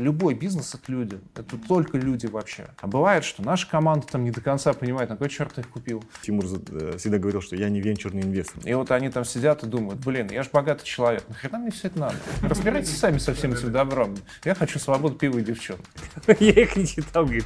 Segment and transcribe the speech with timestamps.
[0.00, 1.20] любой бизнес— это люди.
[1.34, 2.68] Это только люди вообще.
[2.80, 6.02] А бывает, что наша команда там не до конца понимает, на какой черт их купил.
[6.22, 8.62] Тимур э, всегда говорил, что я не венчурный инвестор.
[8.64, 11.88] И вот они там сидят и думают, блин, я же богатый человек, нахрена мне все
[11.88, 12.16] это надо?
[12.42, 14.16] Разбирайтесь сами со всем этим добром.
[14.44, 15.84] Я хочу свободу, пива и девчонок.
[16.40, 17.44] Я их не читал, говорит,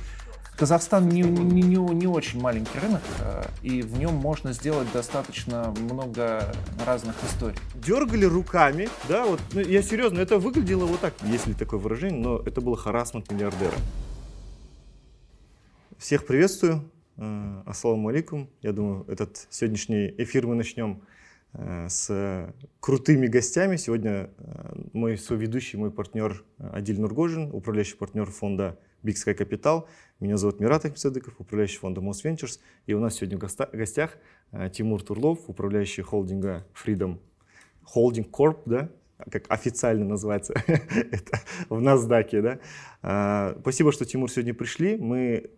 [0.57, 5.75] Казахстан не, не, не, не очень маленький рынок, э, и в нем можно сделать достаточно
[5.81, 6.55] много
[6.87, 7.59] разных историй.
[7.75, 12.39] Дергали руками, да, вот, ну, я серьезно, это выглядело вот так, если такое выражение, но
[12.39, 13.75] это был харасмент миллиардера.
[15.99, 18.49] Всех приветствую, э, ассаламу алейкум.
[18.63, 21.03] Я думаю, этот сегодняшний эфир мы начнем
[21.53, 23.75] э, с крутыми гостями.
[23.75, 24.31] Сегодня
[24.93, 29.87] мой соведущий, мой партнер Адиль Нургожин, управляющий партнер фонда Big Sky Capital.
[30.21, 32.61] Меня зовут Мират Ахмедсадыков, управляющий фондом Ventures.
[32.87, 33.41] И у нас сегодня в
[33.73, 34.17] гостях
[34.53, 37.19] э, Тимур Турлов, управляющий холдинга Freedom
[37.95, 38.91] Holding Corp, да,
[39.31, 42.59] как официально называется это в NASDAQ, да.
[43.03, 44.97] А, спасибо, что, Тимур, сегодня пришли.
[44.97, 45.51] Мы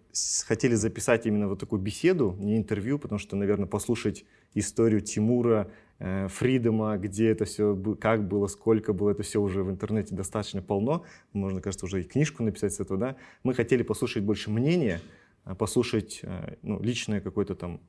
[0.46, 6.98] хотели записать именно вот такую беседу, не интервью, потому что, наверное, послушать историю Тимура, Фридома,
[6.98, 11.04] где это все, как было, сколько было, это все уже в интернете достаточно полно.
[11.32, 13.16] Можно, кажется, уже и книжку написать с этого, да.
[13.42, 15.00] Мы хотели послушать больше мнения,
[15.44, 17.80] а послушать э, ну, личное какое-то там,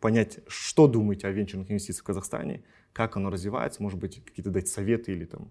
[0.00, 4.68] понять, что думаете о венчурных инвестициях в Казахстане, как оно развивается, может быть, какие-то дать
[4.68, 5.50] советы или там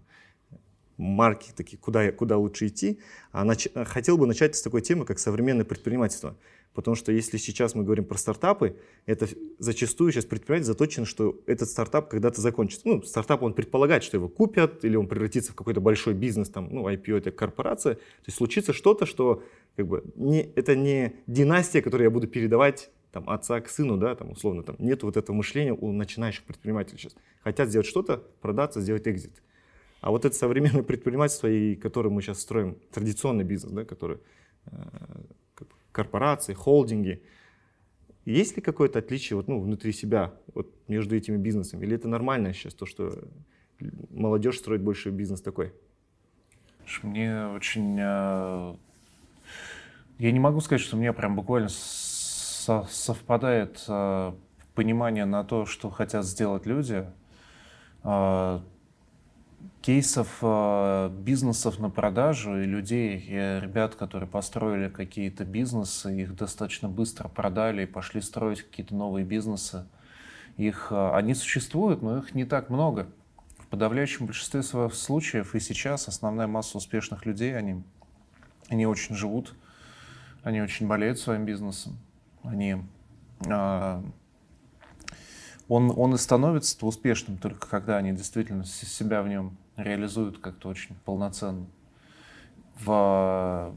[0.96, 3.00] марки такие, куда, куда лучше идти.
[3.30, 3.68] А нач...
[3.74, 6.36] Хотел бы начать с такой темы, как современное предпринимательство.
[6.78, 9.26] Потому что если сейчас мы говорим про стартапы, это
[9.58, 12.86] зачастую сейчас предприниматель заточен, что этот стартап когда-то закончится.
[12.86, 16.68] Ну, стартап, он предполагает, что его купят, или он превратится в какой-то большой бизнес, там,
[16.70, 17.96] ну, IPO это корпорация.
[17.96, 19.42] То есть случится что-то, что
[19.74, 24.14] как бы не, это не династия, которую я буду передавать там, отца к сыну, да,
[24.14, 27.16] там, условно, там, нет вот этого мышления у начинающих предпринимателей сейчас.
[27.42, 29.42] Хотят сделать что-то, продаться, сделать экзит.
[30.00, 34.18] А вот это современное предпринимательство, и которое мы сейчас строим, традиционный бизнес, да, который
[34.66, 34.76] э,
[35.98, 37.24] корпорации, холдинги.
[38.24, 41.84] Есть ли какое-то отличие вот, ну, внутри себя вот, между этими бизнесами?
[41.84, 43.18] Или это нормально сейчас, то, что
[44.10, 45.72] молодежь строит больше бизнес такой?
[47.02, 47.96] Мне очень...
[47.98, 48.76] Э,
[50.18, 54.32] я не могу сказать, что меня прям буквально совпадает э,
[54.74, 57.06] понимание на то, что хотят сделать люди.
[59.80, 66.88] Кейсов э, бизнесов на продажу и людей, и ребят, которые построили какие-то бизнесы, их достаточно
[66.88, 69.86] быстро продали и пошли строить какие-то новые бизнесы.
[70.56, 73.06] Их, э, они существуют, но их не так много.
[73.58, 77.82] В подавляющем большинстве своих случаев и сейчас основная масса успешных людей, они,
[78.68, 79.54] они очень живут,
[80.42, 81.98] они очень болеют своим бизнесом,
[82.42, 82.82] они
[83.46, 84.02] э,
[85.68, 90.96] он, он и становится успешным только когда они действительно себя в нем реализуют как-то очень
[91.04, 91.66] полноценно.
[92.80, 93.74] В,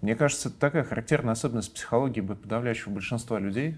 [0.00, 3.76] мне кажется, это такая характерная особенность психологии подавляющего большинства людей.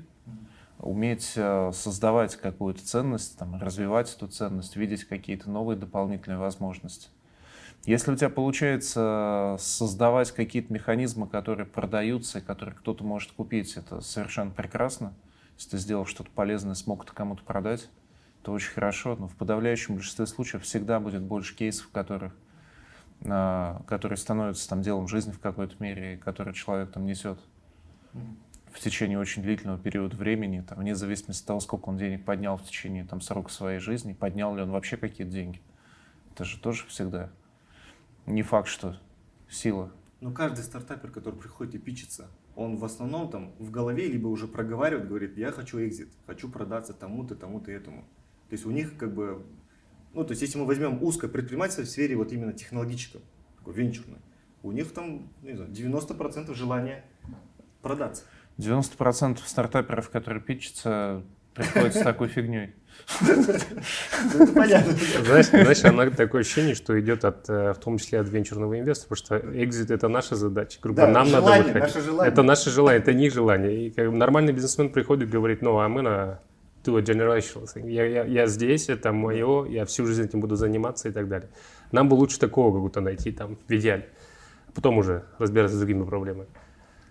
[0.79, 7.09] Уметь э, создавать какую-то ценность, там, развивать эту ценность, видеть какие-то новые дополнительные возможности.
[7.85, 14.01] Если у тебя получается создавать какие-то механизмы, которые продаются и которые кто-то может купить, это
[14.01, 15.15] совершенно прекрасно.
[15.59, 17.91] Если ты сделал что-то полезное, смог это кому-то продать,
[18.43, 19.17] то очень хорошо.
[19.17, 22.33] Но в подавляющем большинстве случаев всегда будет больше кейсов, которых,
[23.25, 27.41] а, которые становятся там, делом жизни в какой-то мере, и которые человек там несет
[28.73, 32.57] в течение очень длительного периода времени, там, вне зависимости от того, сколько он денег поднял
[32.57, 35.61] в течение там, срока своей жизни, поднял ли он вообще какие-то деньги.
[36.35, 37.31] Это же тоже всегда
[38.27, 38.97] не факт, что
[39.51, 39.91] сила.
[40.21, 44.49] Но каждый стартапер, который приходит и пичется, он в основном там в голове либо уже
[44.49, 48.01] проговаривает, говорит, я хочу экзит, хочу продаться тому-то, тому-то этому.
[48.49, 49.47] То есть у них как бы,
[50.13, 53.21] ну то есть если мы возьмем узкое предпринимательство в сфере вот именно технологическом,
[53.59, 54.19] такой венчурной,
[54.65, 57.05] у них там, не знаю, 90% желания
[57.81, 58.25] продаться.
[58.57, 61.23] 90% стартаперов, которые питчатся,
[61.59, 62.75] приходят с такой фигней.
[64.55, 64.93] Понятно.
[65.25, 69.09] Знаешь, знаешь, она такое ощущение, что идет от, э, в том числе от венчурного инвестора,
[69.17, 70.79] потому что экзит это наша задача.
[70.83, 71.95] Грубо, да, нам желание, надо выходить.
[71.95, 72.33] Наше желание.
[72.33, 73.87] Это наше желание, это не желание.
[73.87, 76.41] И как, нормальный бизнесмен приходит и говорит, ну, а мы на
[76.85, 77.91] do a generational thing.
[77.91, 81.49] Я, я, я здесь, это мое, я всю жизнь этим буду заниматься и так далее.
[81.93, 84.09] Нам бы лучше такого какого-то найти там в идеале.
[84.75, 86.49] Потом уже разбираться с другими проблемами.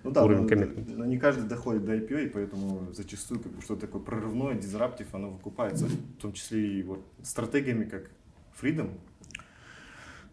[0.07, 3.62] Ну да, уровень но, но не каждый доходит до IPO, и поэтому зачастую как бы,
[3.62, 8.09] что-то такое прорывное, дизраптив, оно выкупается, в том числе и вот стратегиями, как
[8.62, 8.98] Freedom.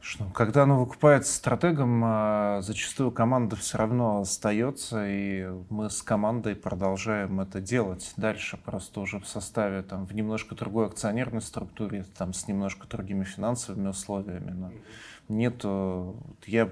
[0.01, 6.55] Что, когда оно выкупается стратегом, а, зачастую команда все равно остается, и мы с командой
[6.55, 12.33] продолжаем это делать дальше, просто уже в составе, там, в немножко другой акционерной структуре, там,
[12.33, 14.53] с немножко другими финансовыми условиями.
[14.53, 14.73] Но
[15.29, 15.65] нет,
[16.47, 16.71] я,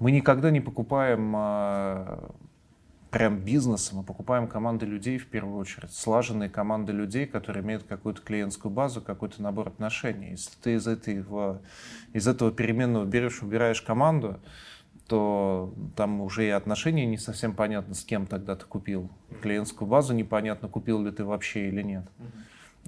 [0.00, 2.32] мы никогда не покупаем а,
[3.10, 8.22] прям бизнеса, мы покупаем команды людей в первую очередь, слаженные команды людей, которые имеют какую-то
[8.22, 10.30] клиентскую базу, какой-то набор отношений.
[10.30, 11.60] Если ты из, этого,
[12.14, 14.40] из этого переменного берешь, убираешь команду,
[15.06, 19.10] то там уже и отношения не совсем понятно, с кем тогда ты купил.
[19.42, 22.08] Клиентскую базу непонятно, купил ли ты вообще или нет.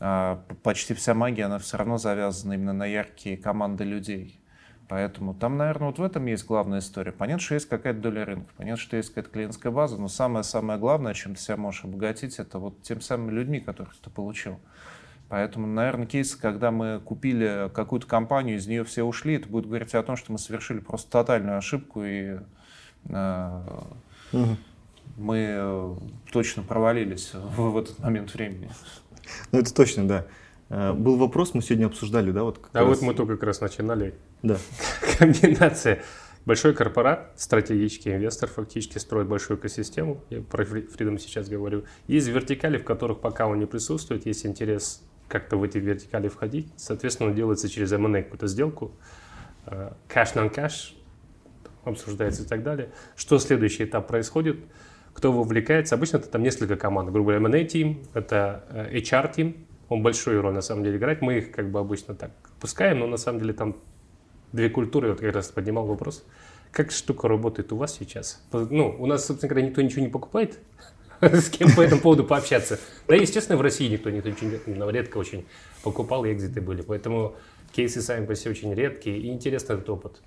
[0.01, 4.42] А почти вся магия, она все равно завязана именно на яркие команды людей.
[4.93, 7.13] Поэтому там, наверное, вот в этом есть главная история.
[7.13, 11.15] Понятно, что есть какая-то доля рынка, понятно, что есть какая-то клиентская база, но самое-самое главное,
[11.15, 14.61] чем ты себя можешь обогатить, это вот тем самыми людьми, которых ты получил.
[15.31, 19.95] Поэтому, наверное, кейс, когда мы купили какую-то компанию, из нее все ушли, это будет говорить
[19.95, 22.37] о том, что мы совершили просто тотальную ошибку и
[23.09, 23.61] э,
[24.33, 24.57] угу.
[25.17, 25.95] мы э,
[26.31, 28.69] точно провалились в, в этот момент времени.
[29.53, 30.27] Ну, это точно, да.
[30.73, 32.45] Э, был вопрос, мы сегодня обсуждали, да?
[32.45, 32.89] Вот а раз...
[32.89, 34.15] вот мы только как раз начинали.
[34.43, 34.57] Да.
[35.19, 36.03] Комбинация.
[36.47, 41.85] Большой корпорат, стратегический инвестор фактически строит большую экосистему, я про Freedom сейчас говорю.
[42.09, 46.73] Есть вертикали, в которых пока он не присутствует, есть интерес как-то в эти вертикали входить.
[46.77, 48.93] Соответственно, он делается через M&A какую-то сделку.
[50.09, 50.97] Кэш на кэш
[51.85, 52.91] обсуждается и так далее.
[53.15, 54.59] Что следующий этап происходит?
[55.15, 55.95] Кто вовлекается?
[55.95, 57.11] Обычно это там несколько команд.
[57.11, 59.57] Грубо говоря, M&A team, это э, HR team,
[59.93, 61.23] он большую роль на самом деле играет.
[61.23, 62.31] Мы их как бы обычно так
[62.61, 63.77] пускаем, но на самом деле там
[64.53, 65.11] две культуры.
[65.11, 66.25] Вот как раз поднимал вопрос.
[66.71, 68.43] Как штука работает у вас сейчас?
[68.53, 70.59] Ну, у нас, собственно говоря, никто ничего не покупает.
[71.21, 72.81] С кем по этому поводу пообщаться.
[73.07, 75.47] Да, естественно, в России никто, ничего редко очень
[75.85, 76.83] покупал, и экзиты были.
[76.83, 77.37] Поэтому
[77.73, 79.19] кейсы сами по себе очень редкие.
[79.19, 80.21] И интересный этот опыт.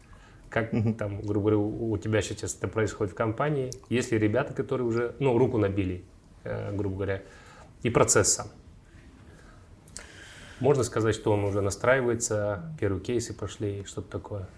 [0.50, 3.72] Как там, грубо говоря, у тебя сейчас это происходит в компании?
[3.90, 6.06] Есть ли ребята, которые уже, ну, руку набили,
[6.44, 7.24] э, грубо говоря,
[7.84, 8.48] и процесс сам?
[10.66, 14.50] Можно сказать, что он уже настраивается, первые кейсы пошли, что-то такое?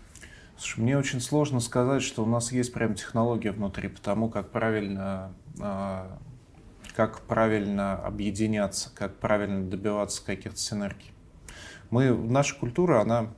[0.57, 5.33] Слушай, мне очень сложно сказать, что у нас есть прям технология внутри, потому как правильно,
[5.59, 6.17] а,
[6.95, 11.11] как правильно объединяться, как правильно добиваться каких-то синергий.
[11.89, 13.33] Мы, наша культура, она,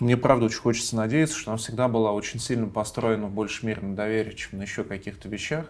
[0.00, 3.82] мне правда очень хочется надеяться, что она всегда была очень сильно построена в большей мере
[3.82, 5.66] на доверии, чем на еще каких-то вещах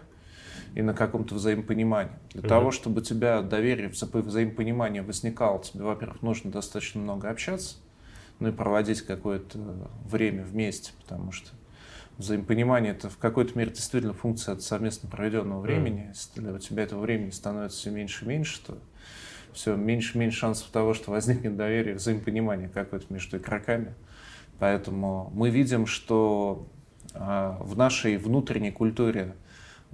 [0.75, 2.13] и на каком-то взаимопонимании.
[2.31, 2.47] Для mm-hmm.
[2.47, 7.75] того, чтобы у тебя доверие, взаимопонимание возникало, тебе, во-первых, нужно достаточно много общаться,
[8.39, 9.59] ну и проводить какое-то
[10.05, 11.51] время вместе, потому что
[12.17, 16.03] взаимопонимание это в какой-то мере действительно функция от совместно проведенного времени.
[16.03, 16.09] Mm.
[16.09, 18.77] Если у тебя этого времени становится все меньше и меньше, то
[19.53, 23.93] все меньше и меньше шансов того, что возникнет доверие, взаимопонимание какое-то между игроками.
[24.59, 26.67] Поэтому мы видим, что
[27.13, 29.35] а, в нашей внутренней культуре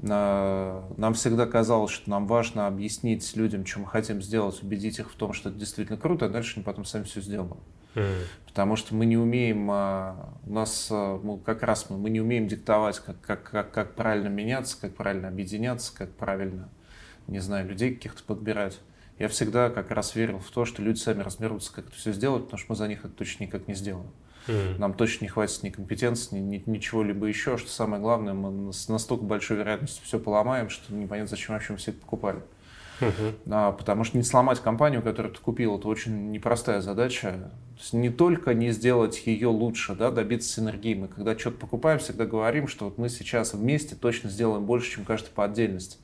[0.02, 5.16] нам всегда казалось, что нам важно объяснить людям, что мы хотим сделать, убедить их в
[5.16, 7.60] том, что это действительно круто, а дальше они потом сами все сделают.
[7.96, 8.22] Mm.
[8.48, 12.22] Потому что мы не умеем, а, у нас а, мы, как раз мы, мы не
[12.22, 16.70] умеем диктовать, как, как, как, как правильно меняться, как правильно объединяться, как правильно,
[17.28, 18.80] не знаю, людей каких-то подбирать.
[19.18, 22.46] Я всегда как раз верил в то, что люди сами разберутся, как это все сделать,
[22.46, 24.08] потому что мы за них это точно никак не сделаем.
[24.08, 24.29] Mm.
[24.48, 27.58] Нам точно не хватит ни компетенции, ни, ни, ничего либо еще.
[27.58, 31.78] Что самое главное, мы с настолько большой вероятностью все поломаем, что непонятно, зачем вообще мы
[31.78, 32.42] все это покупали.
[33.00, 33.34] Uh-huh.
[33.50, 37.52] А, потому что не сломать компанию, которую ты купил, это очень непростая задача.
[37.76, 40.96] То есть не только не сделать ее лучше, да, добиться синергии.
[40.96, 45.06] Мы когда что-то покупаем, всегда говорим, что вот мы сейчас вместе точно сделаем больше, чем
[45.06, 45.98] каждый по отдельности.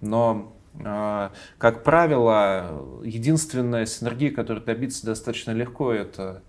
[0.00, 6.42] Но а, как правило, единственная синергия, которую добиться достаточно легко, это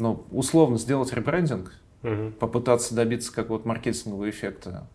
[0.00, 2.32] ну, условно сделать ребрендинг, угу.
[2.38, 4.86] попытаться добиться какого-то маркетингового эффекта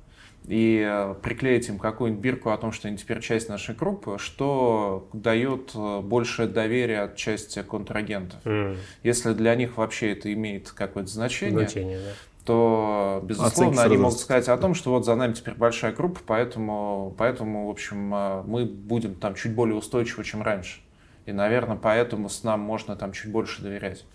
[0.47, 5.07] и э, приклеить им какую-нибудь бирку о том, что они теперь часть нашей группы, что
[5.13, 8.39] дает э, большее доверие от части контрагентов.
[8.45, 8.77] Mm.
[9.03, 12.11] Если для них вообще это имеет какое-то значение, значение да.
[12.45, 17.15] то, безусловно, они могут сказать о том, что вот за нами теперь большая группа, поэтому,
[17.17, 20.81] поэтому в общем, э, мы будем там чуть более устойчивы, чем раньше.
[21.25, 24.05] И, наверное, поэтому с нам можно там чуть больше доверять.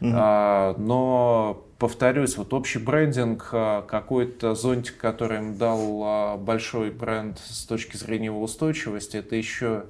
[0.00, 0.12] Mm-hmm.
[0.14, 7.38] А, но, повторюсь, вот общий брендинг, а, какой-то зонтик, который им дал а, большой бренд
[7.38, 9.84] с точки зрения его устойчивости, это еще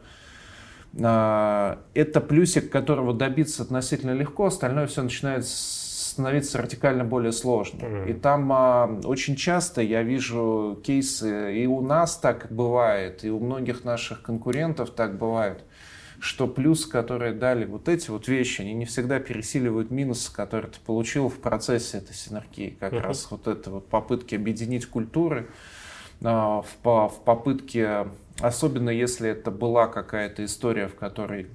[1.03, 7.81] а, это плюсик, которого добиться относительно легко, остальное все начинает становиться радикально более сложно.
[7.81, 8.11] Mm-hmm.
[8.11, 13.39] И там а, очень часто я вижу кейсы, и у нас так бывает, и у
[13.39, 15.65] многих наших конкурентов так бывает,
[16.27, 20.79] что плюс, которые дали вот эти вот вещи, они не всегда пересиливают минус, который ты
[20.81, 22.77] получил в процессе этой синергии.
[22.81, 23.01] Как uh-huh.
[23.01, 25.49] раз вот это вот попытки объединить культуры,
[26.23, 28.09] а, в, в попытке,
[28.41, 31.47] особенно если это была какая-то история, в которой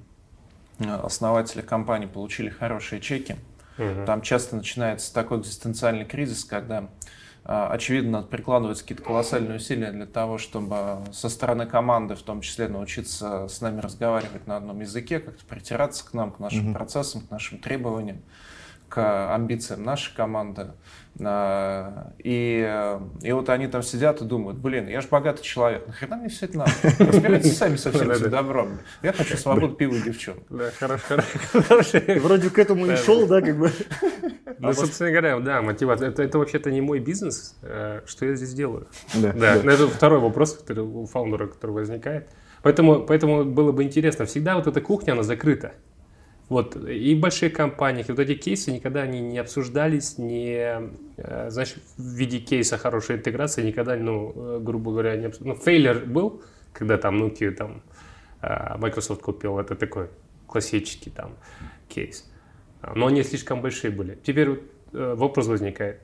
[0.78, 3.36] а, основатели компании получили хорошие чеки,
[3.78, 4.04] Угу.
[4.06, 6.88] Там часто начинается такой экзистенциальный кризис, когда
[7.44, 12.68] очевидно, надо прикладывать какие-то колоссальные усилия для того, чтобы со стороны команды, в том числе,
[12.68, 16.74] научиться с нами разговаривать на одном языке, как-то притираться к нам, к нашим mm-hmm.
[16.74, 18.22] процессам, к нашим требованиям,
[18.92, 20.72] к амбициям нашей команды.
[21.20, 26.16] А, и, и вот они там сидят и думают, блин, я же богатый человек, нахрена
[26.16, 26.70] мне все это надо?
[26.98, 28.78] Разбирайтесь сами со всем этим добром.
[29.02, 30.44] Я хочу свободу пива и девчонок.
[30.50, 31.16] Да, хорошо,
[31.52, 31.98] хорошо.
[32.20, 33.70] Вроде к этому и шел, да, как бы.
[34.58, 36.08] Ну, собственно говоря, да, мотивация.
[36.08, 37.56] Это, это вообще-то не мой бизнес.
[37.62, 38.88] Э, что я здесь делаю?
[39.14, 39.32] Да.
[39.32, 39.56] да.
[39.56, 42.28] Это второй вопрос, который у фаундера, который возникает.
[42.62, 44.24] Поэтому, поэтому было бы интересно.
[44.26, 45.72] Всегда вот эта кухня, она закрыта.
[46.52, 52.02] Вот, и большие компании, вот эти кейсы никогда они не обсуждались, не, э, знаешь, в
[52.02, 55.58] виде кейса хорошей интеграции никогда, ну, э, грубо говоря, не обсуждались.
[55.58, 56.42] Ну, failure был,
[56.74, 57.82] когда там Nokia, там,
[58.42, 60.10] э, Microsoft купил, это такой
[60.46, 61.36] классический там
[61.88, 62.30] кейс.
[62.94, 64.18] Но они слишком большие были.
[64.22, 64.60] Теперь
[64.92, 66.00] вопрос возникает.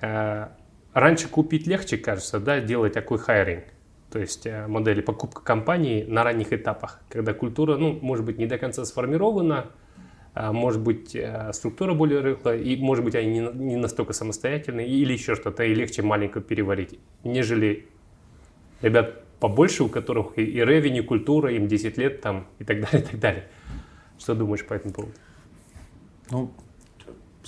[0.00, 3.64] Раньше купить легче, кажется, да, делать такой hiring
[4.10, 8.46] то есть э, модели покупка компании на ранних этапах, когда культура, ну, может быть, не
[8.46, 9.70] до конца сформирована,
[10.34, 15.12] а может быть, э, структура более рыхлая, и, может быть, они не настолько самостоятельные, или
[15.12, 17.86] еще что-то, и легче маленько переварить, нежели
[18.80, 23.02] ребят побольше, у которых и, и ревень, культура, им 10 лет там, и так далее,
[23.02, 23.48] и так далее.
[24.18, 25.12] Что думаешь по этому поводу?
[26.30, 26.52] Ну,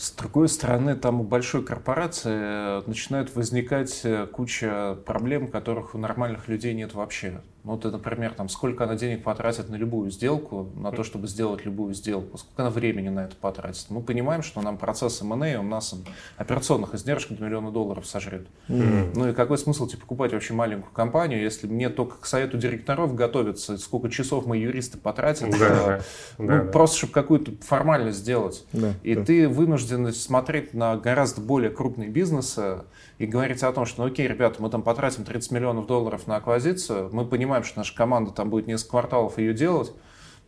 [0.01, 6.49] с другой стороны, там у большой корпорации начинают возникать э, куча проблем, которых у нормальных
[6.49, 7.43] людей нет вообще.
[7.65, 11.65] Ну, вот, например, там, сколько она денег потратит на любую сделку, на то, чтобы сделать
[11.65, 13.87] любую сделку, сколько она времени на это потратит.
[13.91, 15.95] Мы понимаем, что нам процесс M&A, он нас
[16.39, 18.47] операционных издержек до миллиона долларов сожрет.
[18.69, 19.13] Mm-hmm.
[19.15, 23.15] Ну и какой смысл тебе покупать вообще маленькую компанию, если мне только к совету директоров
[23.15, 26.01] готовиться, сколько часов мы юристы потратят, да,
[26.39, 28.65] ну, да, просто чтобы какую-то формальность сделать.
[28.73, 29.25] Да, и да.
[29.25, 32.83] ты вынужден смотреть на гораздо более крупные бизнесы,
[33.21, 36.37] и говорить о том, что, ну окей, ребята, мы там потратим 30 миллионов долларов на
[36.37, 39.93] аквазицию, мы понимаем, что наша команда там будет несколько кварталов ее делать,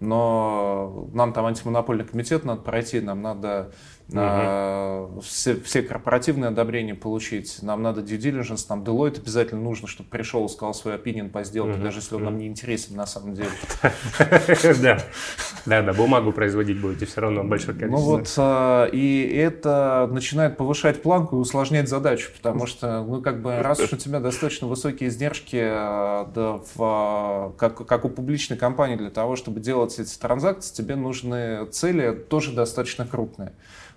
[0.01, 3.73] но нам там антимонопольный комитет надо пройти, нам надо
[4.09, 5.21] угу.
[5.21, 10.45] все, все корпоративные одобрения получить, нам надо due diligence, нам Deloitte обязательно нужно, чтобы пришел
[10.47, 11.83] и сказал свой opinion по сделке, угу.
[11.83, 13.51] даже если он нам не интересен на самом деле.
[14.83, 14.99] Да,
[15.67, 18.05] да, да, бумагу производить будете все равно большое количество.
[18.05, 23.43] Ну вот, а, и это начинает повышать планку и усложнять задачу, потому что, ну как
[23.43, 28.57] бы, раз уж у тебя достаточно высокие издержки а, да, в, как, как у публичной
[28.57, 33.53] компании для того, чтобы делать эти транзакции, тебе нужны цели тоже достаточно крупные.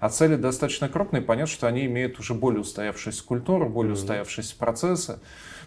[0.05, 3.95] А цели достаточно крупные, понятно, что они имеют уже более устоявшуюся культуру, более mm-hmm.
[3.95, 5.19] устоявшиеся процессы.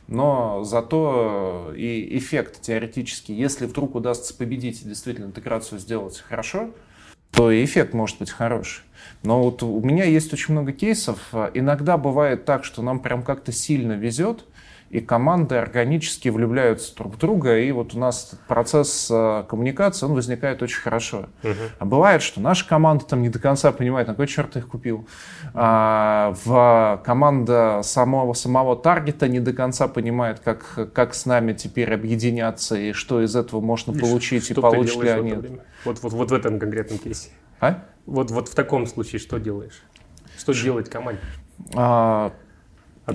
[0.07, 6.71] Но зато и эффект теоретически, если вдруг удастся победить и действительно интеграцию сделать хорошо,
[7.33, 8.85] то и эффект может быть хороший.
[9.25, 11.18] Но вот у меня есть очень много кейсов.
[11.54, 14.45] Иногда бывает так, что нам прям как-то сильно везет,
[14.90, 20.14] и команды органически влюбляются друг в друга, и вот у нас процесс э, коммуникации, он
[20.14, 21.26] возникает очень хорошо.
[21.42, 21.54] Uh-huh.
[21.78, 25.07] А бывает, что наша команда там не до конца понимает, на какой черт их купил.
[25.52, 31.92] А, в команда самого, самого таргета не до конца понимает, как, как с нами теперь
[31.92, 35.35] объединяться, и что из этого можно и получить, что и получат ли они.
[35.85, 37.28] Вот, вот, вот в этом конкретном кейсе.
[37.61, 37.85] А?
[38.07, 39.83] Вот, вот в таком случае что делаешь?
[40.38, 41.21] Что делать команде?
[41.75, 42.33] А,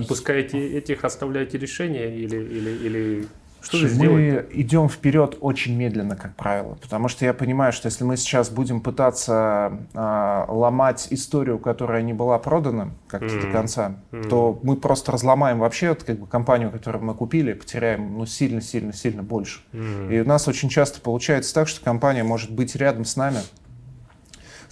[0.02, 3.28] Отпускаете этих, оставляете решение или, или, или
[3.64, 8.04] что же Мы идем вперед очень медленно, как правило, потому что я понимаю, что если
[8.04, 13.46] мы сейчас будем пытаться э, ломать историю, которая не была продана как-то mm-hmm.
[13.46, 14.28] до конца, mm-hmm.
[14.28, 19.60] то мы просто разломаем вообще как бы, компанию, которую мы купили, потеряем ну, сильно-сильно-сильно больше.
[19.72, 20.14] Mm-hmm.
[20.14, 23.38] И у нас очень часто получается так, что компания может быть рядом с нами,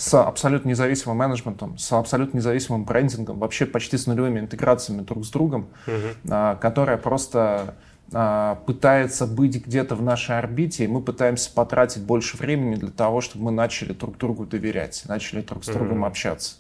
[0.03, 5.31] с абсолютно независимым менеджментом, с абсолютно независимым брендингом, вообще почти с нулевыми интеграциями друг с
[5.31, 6.59] другом, uh-huh.
[6.59, 7.77] которая просто
[8.13, 13.21] а, пытается быть где-то в нашей орбите, и мы пытаемся потратить больше времени для того,
[13.21, 16.09] чтобы мы начали друг другу доверять, начали друг с другом uh-huh.
[16.09, 16.57] общаться.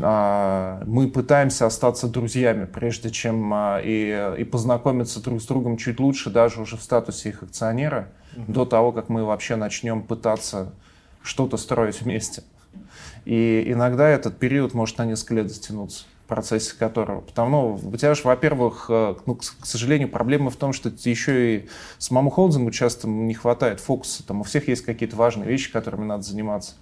[0.00, 3.52] А, мы пытаемся остаться друзьями, прежде чем
[3.84, 8.50] и, и познакомиться друг с другом чуть лучше, даже уже в статусе их акционера, uh-huh.
[8.50, 10.72] до того, как мы вообще начнем пытаться
[11.28, 12.42] что-то строить вместе.
[13.24, 17.20] И иногда этот период может на несколько лет затянуться в процессе которого.
[17.20, 21.56] Потому, ну, у тебя же, во-первых, э, ну, к сожалению, проблема в том, что еще
[21.56, 21.68] и
[21.98, 24.26] самому холдингу часто не хватает фокуса.
[24.26, 26.74] Там у всех есть какие-то важные вещи, которыми надо заниматься.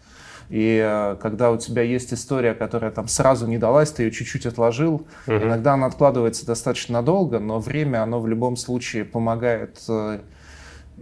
[0.48, 4.46] И э, когда у тебя есть история, которая там сразу не далась, ты ее чуть-чуть
[4.46, 5.44] отложил, uh-huh.
[5.44, 10.20] иногда она откладывается достаточно надолго, но время, оно в любом случае помогает э,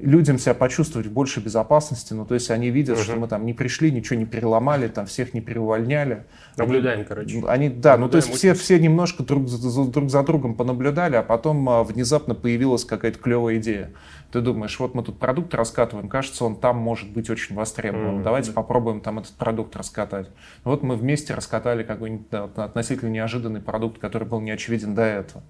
[0.01, 2.13] людям себя почувствовать в большей безопасности.
[2.15, 3.05] Ну, то есть они видят, угу.
[3.05, 6.25] что мы там не пришли, ничего не переломали, там всех не переувольняли.
[6.57, 7.43] Наблюдаем, они, короче.
[7.47, 11.17] Они, да, Наблюдаем ну то есть все, все немножко друг за, друг за другом понаблюдали,
[11.17, 13.93] а потом а, внезапно появилась какая-то клевая идея.
[14.33, 18.19] Ты думаешь, вот мы тут продукт раскатываем, кажется, он там может быть очень востребован.
[18.19, 18.25] Mm-hmm.
[18.25, 20.29] Давайте попробуем там этот продукт раскатать.
[20.65, 25.45] Вот мы вместе раскатали какой-нибудь да, относительно неожиданный продукт, который был не очевиден до этого.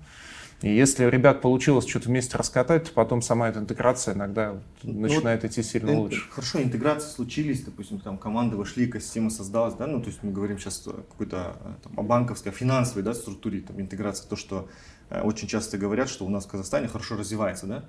[0.64, 5.00] И если у ребят получилось что-то вместе раскатать, то потом сама эта интеграция иногда ну,
[5.00, 6.22] начинает вот идти сильно ин- лучше.
[6.30, 10.58] Хорошо, интеграции случились, допустим, там команды вошли, экосистема создалась, да, ну то есть мы говорим
[10.58, 14.66] сейчас о какой-то там, о банковской, о финансовой да, структуре, там, интеграции, то, что
[15.10, 17.84] э, очень часто говорят, что у нас в Казахстане хорошо развивается, да.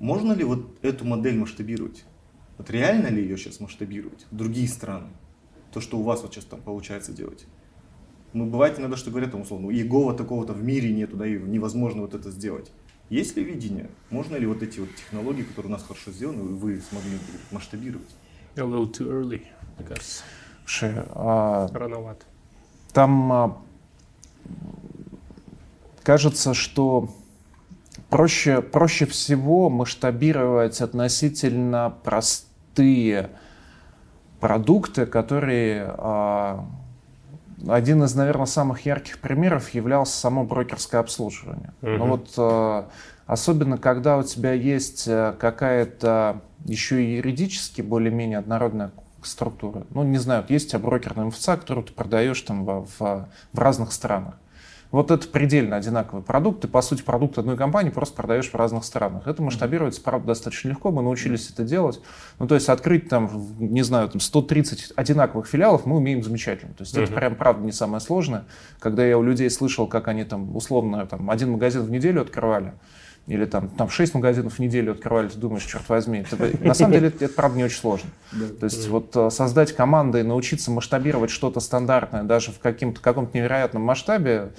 [0.00, 2.04] Можно ли вот эту модель масштабировать?
[2.56, 5.06] Вот реально ли ее сейчас масштабировать в другие страны?
[5.72, 7.46] То, что у вас вот сейчас там получается делать?
[8.32, 11.38] Ну, бывает иногда, что говорят, там, условно, у Егова такого-то в мире нету, да, и
[11.38, 12.70] невозможно вот это сделать.
[13.08, 13.88] Есть ли видение?
[14.10, 17.18] Можно ли вот эти вот технологии, которые у нас хорошо сделаны, вы смогли
[17.50, 18.08] масштабировать?
[18.56, 19.42] A little too early,
[19.78, 20.22] мне кажется.
[20.66, 21.68] Слушай, а...
[21.72, 22.26] Рановато.
[22.92, 23.62] Там а...
[26.02, 27.08] кажется, что
[28.10, 33.30] проще, проще всего масштабировать относительно простые
[34.40, 36.66] продукты, которые а,
[37.66, 41.72] один из, наверное, самых ярких примеров являлся само брокерское обслуживание.
[41.82, 41.96] Uh-huh.
[41.96, 42.84] Ну вот э,
[43.26, 49.86] особенно, когда у тебя есть э, какая-то еще и юридически более-менее однородная структура.
[49.90, 53.58] Ну, не знаю, есть у тебя брокерная МФЦ, которую ты продаешь там в, в, в
[53.58, 54.34] разных странах.
[54.90, 56.62] Вот это предельно одинаковый продукт.
[56.62, 59.26] Ты, по сути, продукт одной компании просто продаешь в разных странах.
[59.26, 60.90] Это масштабируется, правда, достаточно легко.
[60.90, 62.00] Мы научились это делать.
[62.38, 66.72] Ну, то есть открыть там, не знаю, там 130 одинаковых филиалов мы умеем замечательно.
[66.72, 67.04] То есть uh-huh.
[67.04, 68.46] это прям, правда, не самое сложное.
[68.78, 72.72] Когда я у людей слышал, как они там, условно, там, один магазин в неделю открывали,
[73.28, 76.24] или там, там 6 магазинов в неделю открывали, ты думаешь, черт возьми.
[76.30, 78.10] Это, на самом деле это, это правда не очень сложно.
[78.58, 83.36] То есть вот э, создать команды и научиться масштабировать что-то стандартное даже в каким-то, каком-то
[83.36, 84.52] невероятном масштабе,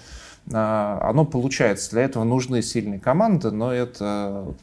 [0.54, 1.92] а, оно получается.
[1.92, 4.54] Для этого нужны сильные команды, но это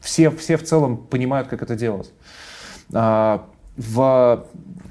[0.00, 2.12] все, все в целом понимают, как это делать.
[2.92, 3.46] А,
[3.78, 4.46] в,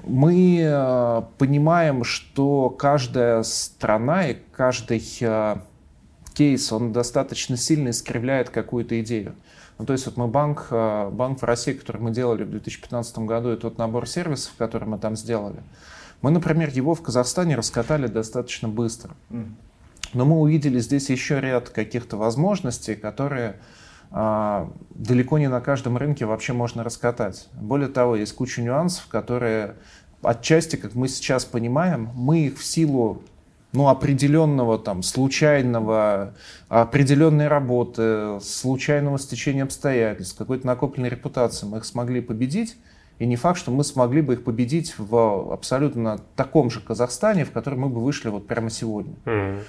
[0.05, 5.57] мы э, понимаем, что каждая страна и каждый э,
[6.37, 9.35] кейс, он достаточно сильно искривляет какую-то идею.
[9.79, 13.19] Ну, то есть вот мы банк, э, банк в России, который мы делали в 2015
[13.19, 15.63] году, и тот набор сервисов, который мы там сделали,
[16.21, 19.15] мы, например, его в Казахстане раскатали достаточно быстро.
[20.13, 23.57] Но мы увидели здесь еще ряд каких-то возможностей, которые
[24.09, 27.49] а, далеко не на каждом рынке вообще можно раскатать.
[27.53, 29.75] Более того, есть куча нюансов, которые
[30.21, 33.21] отчасти, как мы сейчас понимаем, мы их в силу
[33.73, 36.33] ну, определенного там случайного,
[36.69, 42.77] определенной работы, случайного стечения обстоятельств, какой-то накопленной репутации мы их смогли победить,
[43.19, 47.51] и не факт, что мы смогли бы их победить в абсолютно таком же Казахстане, в
[47.51, 49.15] который мы бы вышли вот прямо сегодня.
[49.25, 49.63] Mm-hmm.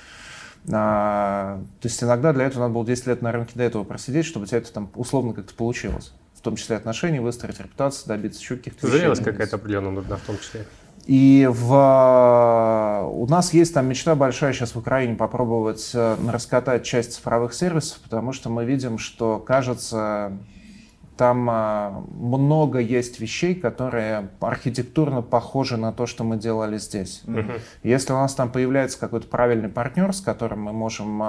[0.71, 4.27] А, то есть иногда для этого надо было 10 лет на рынке до этого просидеть,
[4.27, 6.13] чтобы у тебя это там условно как-то получилось.
[6.35, 10.39] В том числе отношения выстроить, репутацию, добиться еще каких-то Зрелость какая-то определенная нужна в том
[10.39, 10.67] числе.
[11.07, 17.15] И в, у нас есть там мечта большая сейчас в Украине попробовать э, раскатать часть
[17.15, 20.33] цифровых сервисов, потому что мы видим, что, кажется,
[21.17, 27.23] там а, много есть вещей, которые архитектурно похожи на то, что мы делали здесь.
[27.27, 27.61] Uh-huh.
[27.83, 31.21] Если у нас там появляется какой-то правильный партнер, с которым мы можем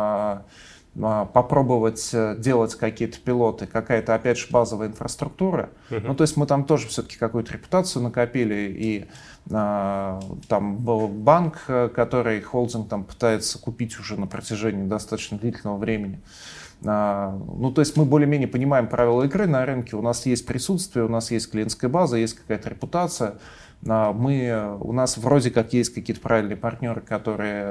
[0.99, 5.69] попробовать э, делать какие-то пилоты, какая-то, опять же, базовая инфраструктура.
[5.89, 6.01] Uh-huh.
[6.05, 9.05] Ну, то есть мы там тоже все-таки какую-то репутацию накопили, и
[9.51, 15.77] а, там был банк, э, который холдинг там пытается купить уже на протяжении достаточно длительного
[15.77, 16.19] времени.
[16.85, 21.05] А, ну, то есть мы более-менее понимаем правила игры на рынке, у нас есть присутствие,
[21.05, 23.35] у нас есть клиентская база, есть какая-то репутация.
[23.87, 27.63] А, мы, у нас вроде как есть какие-то правильные партнеры, которые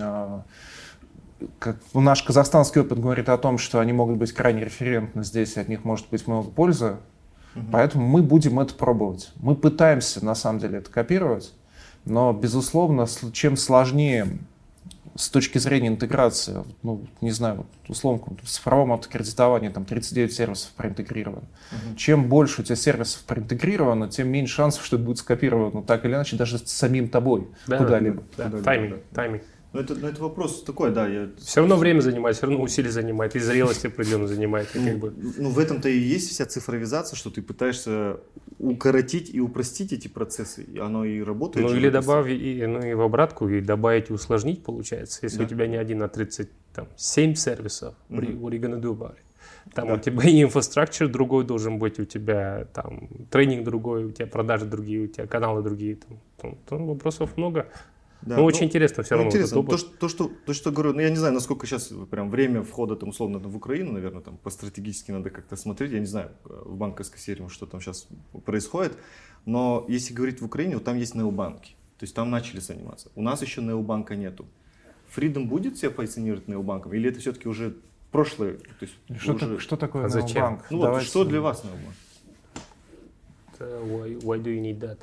[0.00, 0.44] а,
[1.58, 5.68] как наш казахстанский опыт говорит о том, что они могут быть крайне референтны здесь, от
[5.68, 6.96] них может быть много пользы.
[7.54, 7.66] Угу.
[7.72, 9.32] Поэтому мы будем это пробовать.
[9.36, 11.52] Мы пытаемся, на самом деле, это копировать,
[12.04, 14.38] но, безусловно, чем сложнее
[15.14, 20.70] с точки зрения интеграции, ну, не знаю, вот, условно, в цифровом автокредитовании там 39 сервисов
[20.72, 21.42] проинтегрировано.
[21.72, 21.96] Угу.
[21.96, 26.12] Чем больше у тебя сервисов проинтегрировано, тем меньше шансов, что это будет скопировано так или
[26.12, 28.22] иначе даже с самим тобой да, куда-либо.
[28.36, 29.00] Да, да, тайминг, да.
[29.14, 29.42] тайминг.
[29.72, 31.06] Ну это, ну, это вопрос такой, да.
[31.06, 31.28] Я...
[31.38, 34.74] Все равно время занимает, все равно усилий занимает, и зрелость определенно занимает.
[34.74, 35.14] И ну, как бы...
[35.36, 38.20] ну, в этом-то и есть вся цифровизация, что ты пытаешься
[38.58, 41.66] укоротить и упростить эти процессы, и оно и работает.
[41.66, 45.20] Ну или добавить, и, ну и в обратку, и добавить и усложнить получается.
[45.22, 45.44] Если да.
[45.44, 48.40] у тебя не один, а 37 сервисов, mm-hmm.
[48.40, 49.28] what are you gonna do about it?
[49.74, 49.94] Там да.
[49.94, 54.64] у тебя и инфраструктура другой должен быть, у тебя там тренинг другой, у тебя продажи
[54.64, 55.96] другие, у тебя каналы другие.
[55.96, 57.68] Там, там, там вопросов много.
[58.28, 59.30] Да, ну, очень интересно все ну, равно.
[59.30, 59.62] Интересно.
[59.64, 62.62] То, что, то, что, то, что говорю, ну, я не знаю, насколько сейчас прям время
[62.62, 66.32] входа, там, условно, в Украину, наверное, там, по стратегически надо как-то смотреть, я не знаю,
[66.44, 68.06] в банковской сфере, что там сейчас
[68.44, 68.92] происходит,
[69.46, 73.10] но если говорить в Украине, вот там есть необанки, то есть там начали заниматься.
[73.14, 74.44] У нас еще необанка нету.
[75.16, 77.76] Freedom будет себя позиционировать необанком, или это все-таки уже
[78.12, 78.58] прошлое?
[78.58, 79.46] То есть что, уже...
[79.46, 80.66] так, что такое а необанк?
[80.70, 81.94] Ну, вот, что для вас необанк?
[83.58, 84.98] Why, why do you need that?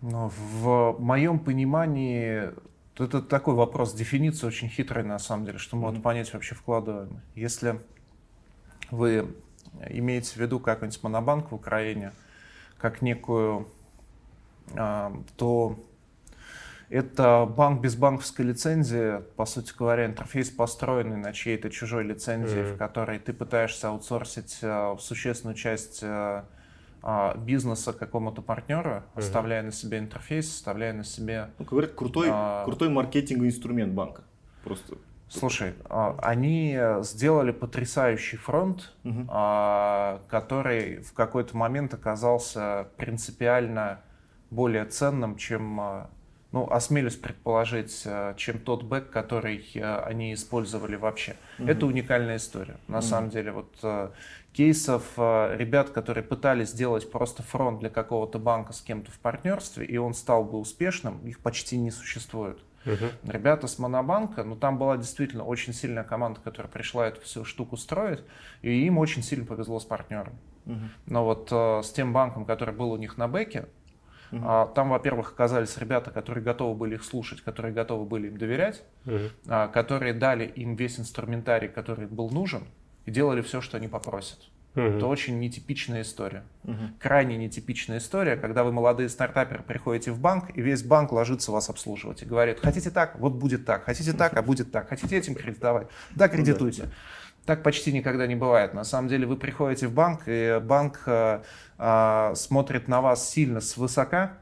[0.00, 2.52] Но в моем понимании
[2.98, 6.02] это такой вопрос, дефиниция очень хитрая на самом деле, что мы mm-hmm.
[6.02, 7.20] понять вообще вкладываем.
[7.34, 7.80] Если
[8.90, 9.34] вы
[9.88, 12.12] имеете в виду какой-нибудь монобанк в Украине,
[12.78, 13.68] как некую,
[14.76, 15.78] а, то
[16.88, 22.74] это банк без банковской лицензии, по сути говоря, интерфейс построенный на чьей-то чужой лицензии, mm-hmm.
[22.74, 26.46] в которой ты пытаешься аутсорсить а, существенную часть а,
[27.36, 29.02] бизнеса какому-то партнеру, uh-huh.
[29.14, 31.50] оставляя на себе интерфейс, оставляя на себе...
[31.58, 34.22] Ну, говорят, крутой, а, крутой маркетинговый инструмент банка.
[34.64, 34.96] Просто.
[35.28, 39.26] Слушай, а, они сделали потрясающий фронт, uh-huh.
[39.28, 44.00] а, который в какой-то момент оказался принципиально
[44.50, 46.10] более ценным, чем, а,
[46.52, 49.62] ну, осмелюсь предположить, а, чем тот бэк, который
[50.04, 51.36] они использовали вообще.
[51.58, 51.70] Uh-huh.
[51.70, 52.76] Это уникальная история.
[52.86, 53.02] На uh-huh.
[53.02, 54.12] самом деле, вот
[54.58, 59.86] кейсов э, ребят, которые пытались сделать просто фронт для какого-то банка с кем-то в партнерстве,
[59.86, 62.58] и он стал бы успешным, их почти не существует.
[62.84, 63.12] Uh-huh.
[63.24, 67.76] Ребята с Монобанка, ну там была действительно очень сильная команда, которая пришла эту всю штуку
[67.76, 68.24] строить,
[68.62, 70.32] и им очень сильно повезло с партнером.
[70.66, 70.88] Uh-huh.
[71.06, 73.68] Но вот э, с тем банком, который был у них на бэке,
[74.30, 74.42] Uh-huh.
[74.44, 78.82] А, там, во-первых, оказались ребята, которые готовы были их слушать, которые готовы были им доверять,
[79.04, 79.30] uh-huh.
[79.48, 82.64] а, которые дали им весь инструментарий, который был нужен,
[83.06, 84.38] и делали все, что они попросят.
[84.74, 84.82] Угу.
[84.82, 86.44] Это очень нетипичная история.
[86.64, 86.76] Угу.
[87.00, 91.68] Крайне нетипичная история, когда вы молодые стартаперы приходите в банк, и весь банк ложится вас
[91.68, 95.34] обслуживать и говорит, хотите так, вот будет так, хотите так, а будет так, хотите этим
[95.34, 96.82] кредитовать, да, кредитуйте.
[96.82, 96.94] Ну, да.
[97.48, 98.74] Так почти никогда не бывает.
[98.74, 101.40] На самом деле вы приходите в банк, и банк э,
[101.78, 104.36] э, смотрит на вас сильно свысока,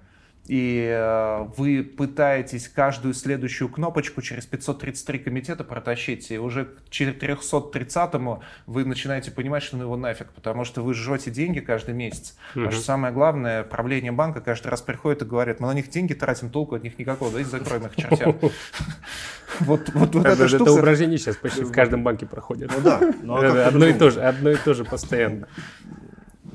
[0.49, 8.43] и э, вы пытаетесь каждую следующую кнопочку через 533 комитета протащить, и уже к 430-му
[8.67, 12.37] вы начинаете понимать, что ну его нафиг, потому что вы жжете деньги каждый месяц.
[12.51, 12.55] Угу.
[12.55, 16.15] Потому что самое главное, правление банка каждый раз приходит и говорит, мы на них деньги
[16.15, 18.39] тратим, толку от них никакого, давайте закроем их чертям.
[19.61, 22.71] Вот, вот, вот это, это упражнение сейчас почти в каждом банке проходит.
[22.75, 23.01] Ну да.
[23.23, 25.47] Ну, а одно и то же, одно и то же постоянно.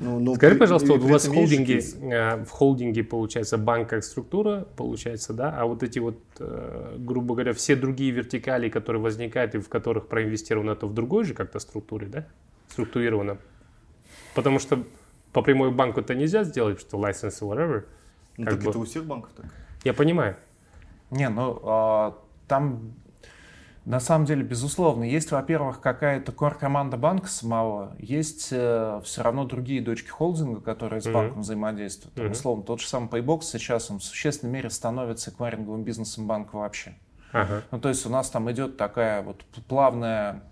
[0.02, 4.02] Ну, ну, Скажи, пожалуйста, вот у вас в холдинге, э, в холдинге получается банк как
[4.02, 9.54] структура, получается, да, а вот эти вот, э, грубо говоря, все другие вертикали, которые возникают
[9.54, 12.26] и в которых проинвестировано, это в другой же как-то структуре, да,
[12.68, 13.38] структурировано?
[14.34, 14.82] Потому что
[15.32, 17.84] по прямой банку это нельзя сделать, что license whatever.
[18.36, 18.70] Ну, так бы.
[18.70, 19.46] это у всех банков так.
[19.84, 20.36] Я понимаю.
[21.10, 22.94] Не, ну а, там
[23.84, 29.80] на самом деле, безусловно, есть, во-первых, какая-то кор-команда банка самого, есть э, все равно другие
[29.82, 31.12] дочки холдинга, которые с mm-hmm.
[31.12, 32.16] банком взаимодействуют.
[32.16, 32.30] Mm-hmm.
[32.30, 36.94] Условно, тот же самый Paybox сейчас, он в существенной мере становится эквайринговым бизнесом банка вообще.
[37.32, 37.62] Uh-huh.
[37.70, 40.42] Ну, то есть у нас там идет такая вот плавная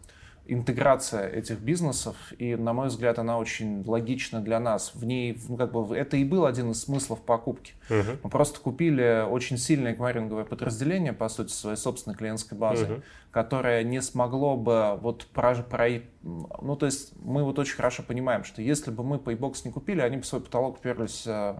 [0.52, 4.92] интеграция этих бизнесов, и, на мой взгляд, она очень логична для нас.
[4.94, 7.74] В ней, ну, как бы, это и был один из смыслов покупки.
[7.88, 8.18] Uh-huh.
[8.22, 13.02] Мы просто купили очень сильное эквайринговое подразделение, по сути, своей собственной клиентской базы, uh-huh.
[13.30, 15.88] которое не смогло бы вот про, про...
[16.22, 20.00] Ну, то есть мы вот очень хорошо понимаем, что если бы мы Paybox не купили,
[20.00, 21.56] они бы свой потолок уперлись э,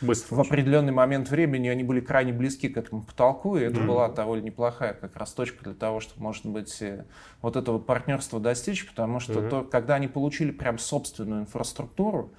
[0.00, 3.86] Быстро в определенный момент времени они были крайне близки к этому потолку, и это mm-hmm.
[3.86, 7.04] была довольно неплохая как раз точка для того, чтобы, может быть, э,
[7.42, 9.48] вот этого партнерства достичь, потому что mm-hmm.
[9.48, 12.32] то, когда они получили прям собственную инфраструктуру,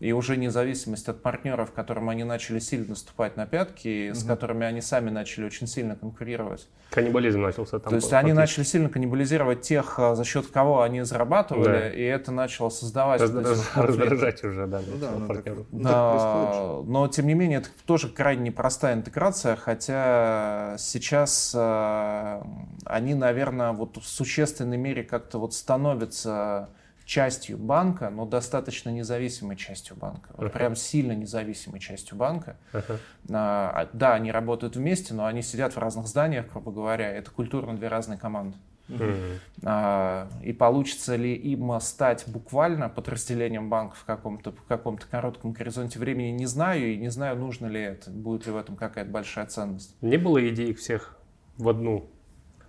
[0.00, 4.14] и уже независимость от партнеров, которым они начали сильно наступать на пятки, mm-hmm.
[4.14, 6.68] с которыми они сами начали очень сильно конкурировать.
[6.90, 7.90] Каннибализм начался там.
[7.90, 11.90] То есть они начали сильно каннибализировать тех, а, за счет кого они зарабатывали, да.
[11.90, 13.20] и это начало создавать...
[13.20, 15.66] Раз, вот раз, раздражать уже, да, ну, да, ну, партнеров.
[15.70, 22.42] Ну, да, но тем не менее это тоже крайне непростая интеграция, хотя сейчас э,
[22.84, 26.70] они, наверное, вот в существенной мере как-то вот становятся
[27.04, 30.30] частью банка, но достаточно независимой частью банка.
[30.36, 30.52] Вот uh-huh.
[30.52, 32.56] Прям сильно независимой частью банка.
[32.72, 32.98] Uh-huh.
[33.30, 37.10] А, да, они работают вместе, но они сидят в разных зданиях, грубо говоря.
[37.10, 38.56] Это культурно две разные команды.
[38.88, 39.38] Uh-huh.
[39.64, 45.98] А, и получится ли им стать буквально подразделением банка в каком-то, в каком-то коротком горизонте
[45.98, 46.92] времени, не знаю.
[46.92, 49.96] И не знаю, нужно ли это, будет ли в этом какая-то большая ценность.
[50.00, 51.16] Не было идей всех
[51.56, 52.10] в одну,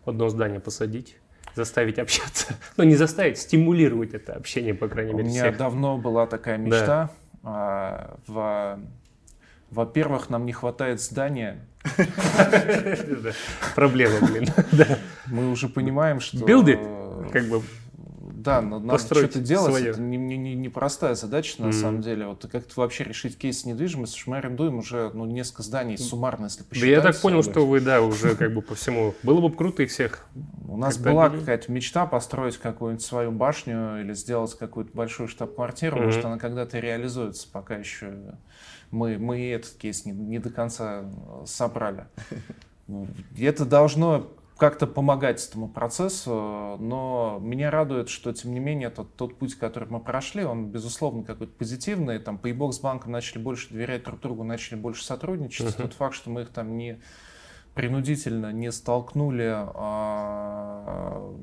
[0.06, 1.17] в одно здание посадить?
[1.56, 2.56] Заставить общаться.
[2.78, 5.58] Ну, не заставить, стимулировать это общение, по крайней мере, У меня всех.
[5.58, 7.10] давно была такая мечта.
[7.44, 8.80] А, в-
[9.72, 11.60] Во-первых, нам не хватает здания.
[11.98, 13.32] Да.
[13.76, 14.48] Проблема, блин.
[14.72, 14.98] Да.
[15.28, 16.38] Мы уже понимаем, что...
[16.38, 17.62] Э, Как бы
[18.43, 19.71] Да, но надо что-то делать.
[19.71, 19.91] своё.
[19.91, 21.73] Это не, не- не- непростая задача, на Мгм.
[21.73, 22.27] самом деле.
[22.27, 26.45] Вот как-то вообще решить кейс недвижимости, потому что мы арендуем уже ну, несколько зданий суммарно,
[26.45, 26.89] если Да посчитать.
[26.89, 29.13] я так понял, что вы, да, уже как бы по всему.
[29.23, 30.25] Было бы круто их всех.
[30.67, 35.95] У нас была какая-то мечта построить какую-нибудь свою башню или сделать какую-то большую штаб-квартиру.
[35.97, 36.06] Мгм.
[36.06, 38.36] Может, она когда-то реализуется, пока еще
[38.91, 42.06] мы, мы этот кейс не, не до конца э, собрали.
[43.39, 44.27] Это должно
[44.58, 49.89] как-то помогать этому процессу, но меня радует, что, тем не менее, тот, тот путь, который
[49.89, 52.20] мы прошли, он, безусловно, какой-то позитивный.
[52.20, 55.78] Там, Paybox с банком начали больше доверять друг другу, начали больше сотрудничать.
[55.78, 55.84] Мгм.
[55.84, 57.00] Тот факт, что мы их там не
[57.74, 61.34] принудительно не столкнули а,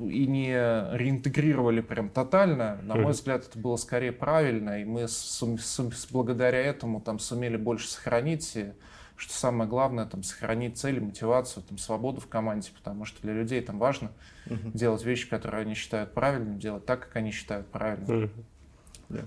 [0.00, 0.54] и не
[0.96, 6.58] реинтегрировали прям тотально, на мой взгляд, это было скорее правильно, и мы сум- с- благодаря
[6.58, 8.72] этому там сумели больше сохранить, и,
[9.22, 13.60] что самое главное, там сохранить цели, мотивацию, там свободу в команде, потому что для людей
[13.60, 14.10] там важно
[14.46, 14.72] Мгм.
[14.74, 18.30] делать вещи, которые они считают правильными, делать так, как они считают правильным Мгм.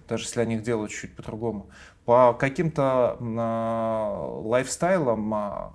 [0.09, 1.69] даже если они их делают чуть по-другому.
[2.03, 5.73] По каким-то а, лайфстайлам, а,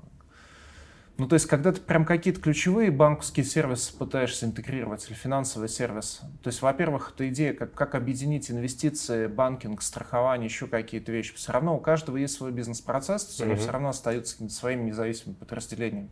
[1.21, 6.23] ну то есть когда ты прям какие-то ключевые банковские сервисы пытаешься интегрировать или финансовый сервис,
[6.43, 11.35] то есть, во-первых, это идея, как, как объединить инвестиции, банкинг, страхование, еще какие-то вещи.
[11.35, 13.61] Все равно у каждого есть свой бизнес-процесс, то есть они Мгм.
[13.61, 16.11] все равно остаются своими независимыми подразделениями.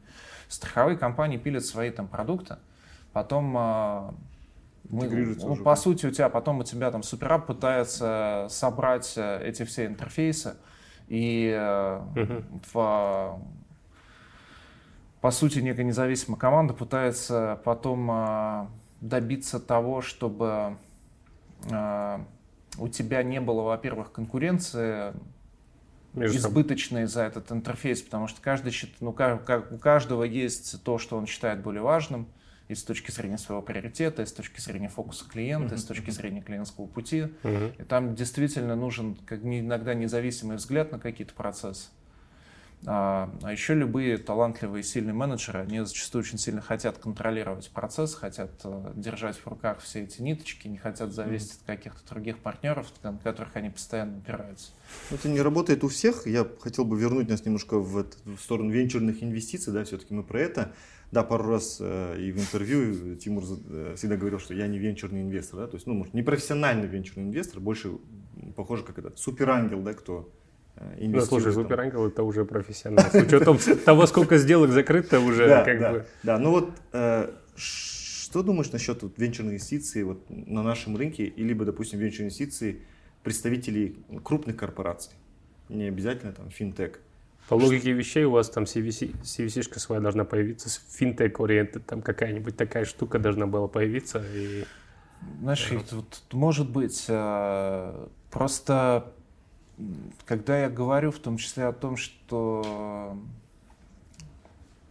[0.49, 2.57] Страховые компании пилят свои там продукты,
[3.15, 4.15] потом а,
[4.91, 9.41] мы, ну, уже, по сути, у тебя потом у тебя там суперап пытается собрать э,
[9.43, 10.57] эти все интерфейсы
[11.09, 11.57] и
[12.15, 12.61] Мгм.
[12.73, 13.41] в,
[15.21, 18.67] по сути, некая независимая команда пытается потом э,
[19.01, 20.77] добиться того, чтобы
[21.71, 22.19] э,
[22.79, 25.13] у тебя не было, во-первых, конкуренции
[26.15, 31.27] Между избыточной за этот интерфейс, потому что каждый, ну, у каждого есть то, что он
[31.27, 32.29] считает более важным,
[32.69, 36.11] и с точки зрения своего приоритета, и с точки зрения фокуса клиента, и с точки
[36.11, 37.29] зрения клиентского пути.
[37.79, 41.89] И там действительно нужен как иногда независимый взгляд на какие-то процессы.
[42.87, 48.53] А, а еще любые талантливые, сильные менеджеры, они зачастую очень сильно хотят контролировать процесс, хотят
[48.65, 53.19] э, держать в руках все эти ниточки, не хотят зависеть от каких-то других партнеров, на
[53.19, 54.71] которых они постоянно опираются.
[55.11, 56.27] Ну, Это не работает у всех.
[56.27, 60.23] Я хотел бы вернуть нас немножко в, это- в сторону венчурных инвестиций, да, все-таки мы
[60.23, 60.73] про это.
[61.11, 65.23] Да, пару раз э, и в интервью Тимур э, всегда говорил, что я не венчурный
[65.23, 67.93] инвестор, да, то есть, ну, может, не профессиональный венчурный инвестор, больше
[68.55, 70.31] похоже как этот суперангел, да, кто
[70.81, 71.29] Ну, инвестирует.
[71.29, 71.53] слушай.
[71.53, 73.05] Суперангел это уже профессионал.
[73.11, 76.07] С учетом того, сколько сделок закрыто уже, да, как да, бы.
[76.23, 81.43] да, ну вот э, что думаешь насчет вот, венчурных инвестиций вот, на нашем рынке, и
[81.43, 82.83] либо, допустим, венчурные инвестиции
[83.23, 85.13] представителей крупных корпораций?
[85.69, 87.01] Не обязательно там финтех.
[87.49, 92.57] По логике вещей у вас там CVC, CVC-шка своя должна появиться, финтек ориенты там какая-нибудь
[92.57, 94.23] такая штука должна была появиться.
[94.35, 94.65] И...
[95.41, 99.13] Знаешь, тут может быть э, просто,
[100.25, 103.19] когда я говорю в том числе о том, что,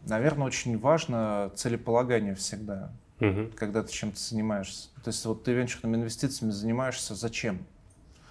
[0.01, 4.89] наверное, очень важно целеполагание всегда, Мгм, когда ты чем-то занимаешься.
[5.03, 7.65] То есть вот ты венчурными инвестициями занимаешься зачем?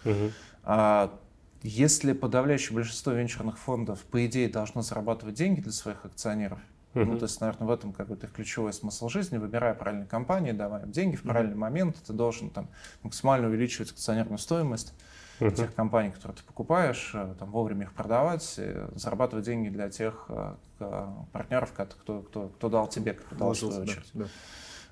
[0.05, 0.35] мгм.
[0.63, 1.19] А
[1.63, 6.61] если подавляющее большинство венчурных фондов, по идее, должно зарабатывать деньги для своих акционеров,
[6.95, 7.19] ну, Мгм.
[7.19, 10.93] то есть, наверное, в этом какой-то их ключевой смысл жизни, выбирая правильные компании, давая им
[10.93, 12.69] деньги в правильный момент, ты должен там
[13.03, 14.95] максимально увеличивать акционерную стоимость
[15.41, 15.57] Мгм.
[15.57, 18.59] тех компаний, которые ты покупаешь, э, там, вовремя их продавать,
[18.95, 23.75] зарабатывать деньги для тех э, к- партнеров, кто, кто, кто дал тебе, дал в свою
[23.75, 24.11] Вложился, да, очередь.
[24.15, 24.25] да.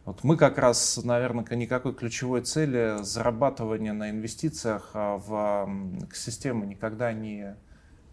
[0.05, 5.33] Вот мы как раз, наверное, никакой ключевой цели зарабатывания на инвестициях а, в
[5.67, 7.57] м, экосистему никогда не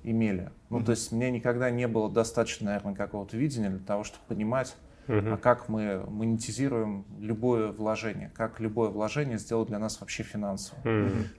[0.04, 0.52] имели.
[0.70, 0.86] Ну, Мгм.
[0.86, 4.76] то есть мне никогда не было достаточно, наверное, какого-то видения для того, чтобы понимать,
[5.12, 10.80] А как мы монетизируем любое вложение, как любое вложение сделать для нас вообще финансово.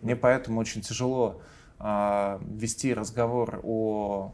[0.02, 1.40] Мне поэтому очень тяжело
[1.78, 4.32] а, вести разговор о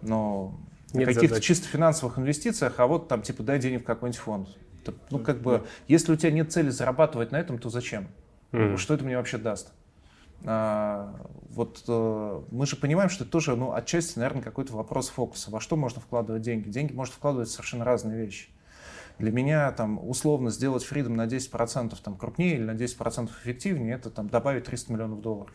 [0.00, 0.54] ну,
[0.92, 4.48] каких-то чисто финансовых инвестициях, а вот там типа дай денег в какой-нибудь фонд.
[5.10, 8.08] Ну, как бы, если у тебя нет цели зарабатывать на этом, то зачем?
[8.52, 8.78] Мгм.
[8.78, 9.72] Что это мне вообще даст?
[10.44, 11.14] А,
[11.50, 15.50] вот э, мы же понимаем, что это тоже, ну, отчасти, наверное, какой-то вопрос фокуса.
[15.50, 16.68] Во что можно вкладывать деньги?
[16.68, 18.48] Деньги можно вкладывать в совершенно разные вещи.
[19.18, 24.10] Для меня там условно сделать фридом на 10% там, крупнее или на 10% эффективнее, это
[24.10, 25.54] там добавить 300 миллионов долларов.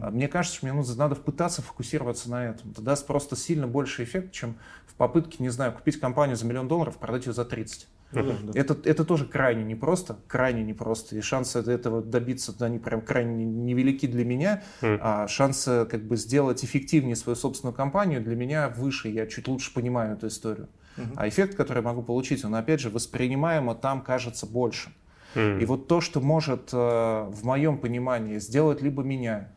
[0.00, 2.70] А Мне кажется, что мне нужно, надо пытаться фокусироваться на этом.
[2.70, 4.56] Это даст просто сильно больше эффект, чем
[4.86, 7.88] в попытке, не знаю, купить компанию за миллион долларов, продать ее за 30.
[8.12, 11.16] Ну, да, Это, это тоже крайне непросто, крайне непросто.
[11.16, 14.62] И шансы этого добиться, они прям крайне невелики для меня.
[14.82, 14.98] Mm.
[15.00, 19.08] А шансы как бы сделать эффективнее свою собственную компанию для меня выше.
[19.08, 20.68] Я чуть лучше понимаю эту историю.
[20.96, 21.14] Mm-hmm.
[21.16, 24.92] А эффект, который я могу получить, он опять же воспринимаемо там кажется больше.
[25.34, 25.62] Mm.
[25.62, 29.50] И вот то, что может э, в моем понимании сделать либо меня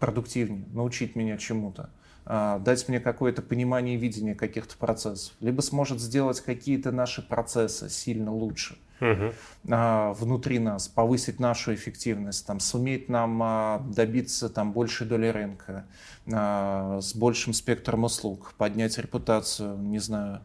[0.00, 1.90] продуктивнее, научить меня чему-то,
[2.26, 8.32] дать мне какое-то понимание и видение каких-то процессов, либо сможет сделать какие-то наши процессы сильно
[8.32, 9.32] лучше угу.
[9.64, 15.84] внутри нас, повысить нашу эффективность, там, суметь нам а, добиться там, большей доли рынка,
[16.26, 20.42] с большим спектром услуг, поднять репутацию, не знаю,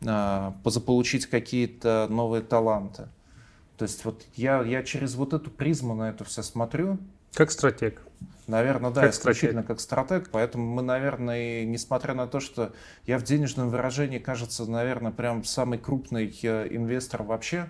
[0.00, 3.08] заполучить какие-то новые таланты.
[3.76, 6.98] То есть вот я, я через вот эту призму на это все смотрю.
[7.34, 8.02] Как стратег.
[8.46, 9.68] Наверное, да, как исключительно стратег.
[9.68, 10.30] как стратег.
[10.32, 12.72] Поэтому мы, наверное, несмотря на то, что
[13.06, 17.68] я в денежном выражении, кажется, наверное, прям самый крупный э, инвестор вообще,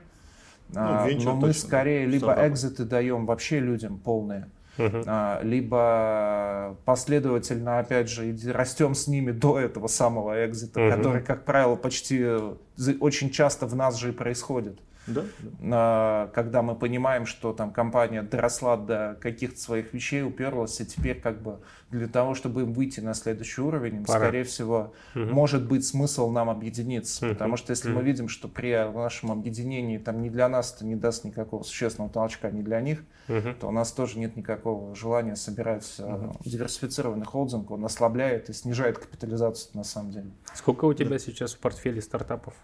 [0.69, 2.13] ну, а, но мы точно, скорее да.
[2.13, 5.43] либо экзиты даем вообще людям полные, Uh-huh.
[5.43, 10.95] либо последовательно, опять же, растем с ними до этого самого экзита, uh-huh.
[10.97, 12.55] который, как правило, почти э,
[13.01, 14.79] очень часто в нас же и происходит.
[15.09, 15.25] Да,
[15.61, 16.31] да.
[16.35, 21.43] Когда мы понимаем, что там компания доросла до каких-то своих вещей, уперлась, и теперь как
[21.43, 24.21] бы для того, чтобы им выйти на следующий уровень, Пора.
[24.21, 25.25] скорее всего, угу.
[25.25, 27.25] может быть смысл нам объединиться.
[27.25, 27.35] Угу.
[27.35, 27.99] Потому что если угу.
[27.99, 32.13] мы видим, что при нашем объединении там не для нас это не даст никакого существенного
[32.13, 33.55] толчка, не для них, угу.
[33.59, 36.37] то у нас тоже нет никакого желания собирать угу.
[36.45, 37.71] диверсифицированный холдинг.
[37.71, 40.31] Он ослабляет и снижает капитализацию на самом деле.
[40.55, 41.19] Сколько у тебя да.
[41.19, 42.55] сейчас в портфеле стартапов?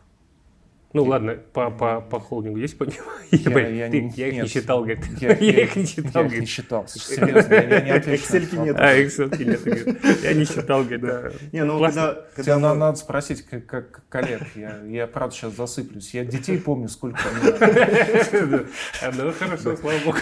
[0.94, 3.02] Ну ладно, по, по, по холдингу есть понимание?
[3.32, 5.04] Я, я, ты, я их не считал, говорит.
[5.20, 8.22] Я, их не считал, Я их не считал, серьезно, я, не отвечу.
[8.22, 8.76] Excel нет.
[8.78, 11.32] А, Excel нет, Я не считал, говорит, да.
[11.50, 11.84] Не, ну
[12.36, 12.74] когда...
[12.74, 16.14] надо спросить как, как коллег, я, я правда сейчас засыплюсь.
[16.14, 17.18] Я детей помню, сколько.
[19.16, 20.18] Ну хорошо, слава богу.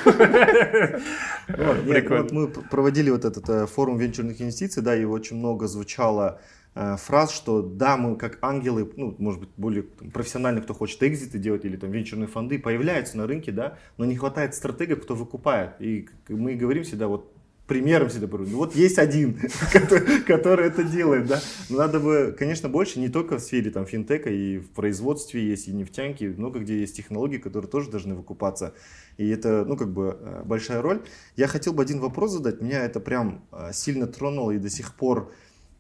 [2.09, 6.41] Вот мы проводили вот этот э, форум венчурных инвестиций, да, и очень много звучало
[6.75, 11.39] фраз, что да, мы как ангелы, ну, может быть, более там, профессионально, кто хочет экзиты
[11.39, 15.73] делать или там венчурные фонды, появляются на рынке, да, но не хватает стратегов, кто выкупает.
[15.81, 17.33] И мы говорим всегда, вот
[17.67, 19.39] примером всегда говорю, ну вот есть один,
[20.27, 21.41] который, это делает, да.
[21.71, 25.69] Но надо бы, конечно, больше, не только в сфере там финтека, и в производстве есть,
[25.69, 28.75] и нефтянки, много где есть технологии, которые тоже должны выкупаться.
[29.17, 31.03] И это, ну, как бы э, большая роль.
[31.37, 34.95] Я хотел бы один вопрос задать, меня это прям э, сильно тронуло и до сих
[34.95, 35.33] пор Э,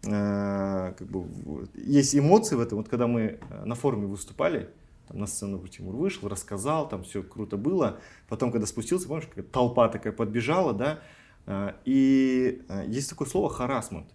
[0.02, 1.26] как бы,
[1.74, 2.78] есть эмоции в этом.
[2.78, 4.68] Вот когда мы э, на форуме выступали,
[5.06, 8.00] там на сцену Тимур вышел, рассказал, там все круто было.
[8.28, 11.00] Потом, когда спустился, помнишь, как толпа такая подбежала, да,
[11.46, 14.08] э, и есть такое слово харасмент.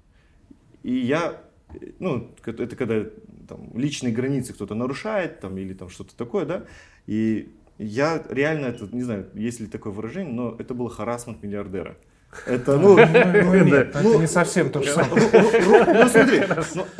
[0.83, 1.41] И я,
[1.99, 3.05] ну, это когда
[3.47, 6.65] там, личные границы кто-то нарушает, там, или там что-то такое, да,
[7.05, 11.97] и я реально, это, не знаю, есть ли такое выражение, но это был харасмент миллиардера.
[12.45, 15.29] Это, ну, ну, ну, нет, ну, это не совсем то же самое.
[15.31, 16.43] Ну, смотри,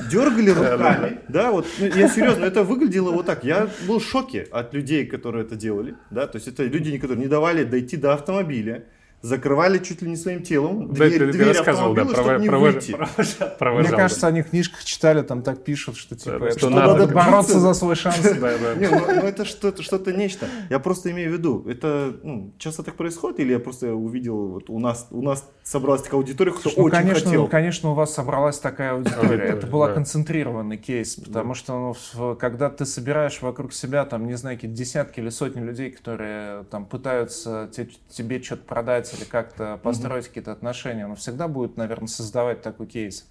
[0.10, 3.44] дергали руками, да, вот, я серьезно, это выглядело вот так.
[3.44, 7.20] Я был в шоке от людей, которые это делали, да, то есть это люди, которые
[7.20, 8.86] не давали дойти до автомобиля,
[9.22, 12.42] закрывали чуть ли не своим телом да, дверь, ты, дверь автомобиля, да, чтобы провож...
[12.42, 12.92] не выйти.
[12.92, 14.28] Провожал, провожал, Мне кажется, да.
[14.28, 17.60] они в книжках читали, там так пишут, что типа, да, что, что надо, надо бороться
[17.60, 18.18] за свой шанс.
[18.78, 20.48] Не, ну, ну это что-то что-то нечто.
[20.70, 24.70] Я просто имею в виду, это ну, часто так происходит, или я просто увидел, вот
[24.70, 27.48] у нас у нас собралась такая аудитория, кто ну, очень конечно, хотел.
[27.48, 29.46] Конечно, у вас собралась такая аудитория.
[29.46, 34.58] Это была концентрированный кейс, потому что ну, когда ты собираешь вокруг себя, там, не знаю,
[34.58, 37.70] какие десятки или сотни людей, которые там пытаются
[38.10, 40.28] тебе что-то продать или как-то построить mm-hmm.
[40.28, 43.30] какие-то отношения, он всегда будет, наверное, создавать такой кейс.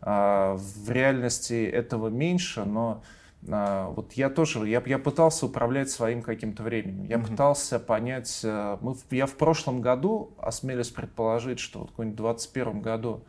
[0.00, 3.02] А, в реальности этого меньше, но
[3.48, 7.04] а, вот я тоже, я, я пытался управлять своим каким-то временем.
[7.04, 7.28] Я mm-hmm.
[7.28, 12.80] пытался понять, э, мы, я в прошлом году, осмелюсь предположить, что вот в каком-нибудь 21
[12.80, 13.24] году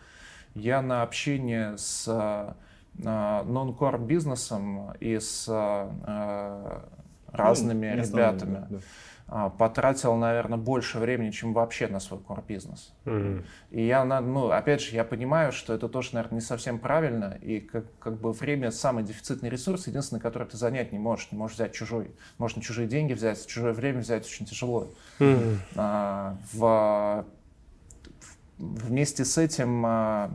[0.55, 2.55] я на общение с
[2.95, 6.87] нон-кор бизнесом и с а,
[7.33, 8.65] разными ну, ребятами.
[8.69, 8.77] Да.
[8.77, 8.79] А,
[9.57, 12.93] потратил, наверное, больше времени, чем вообще на свой core-бизнес.
[13.05, 13.45] Mm-hmm.
[13.71, 17.59] И я, ну, опять же, я понимаю, что это тоже, наверное, не совсем правильно, и
[17.59, 21.31] как, как бы время самый дефицитный ресурс, единственный, который ты занять не можешь.
[21.31, 22.11] Не можешь взять чужой.
[22.37, 24.89] Можно чужие деньги взять, чужое время взять очень тяжело.
[25.17, 25.57] Mm-hmm.
[25.77, 27.25] А, в,
[28.59, 30.29] вместе с этим а,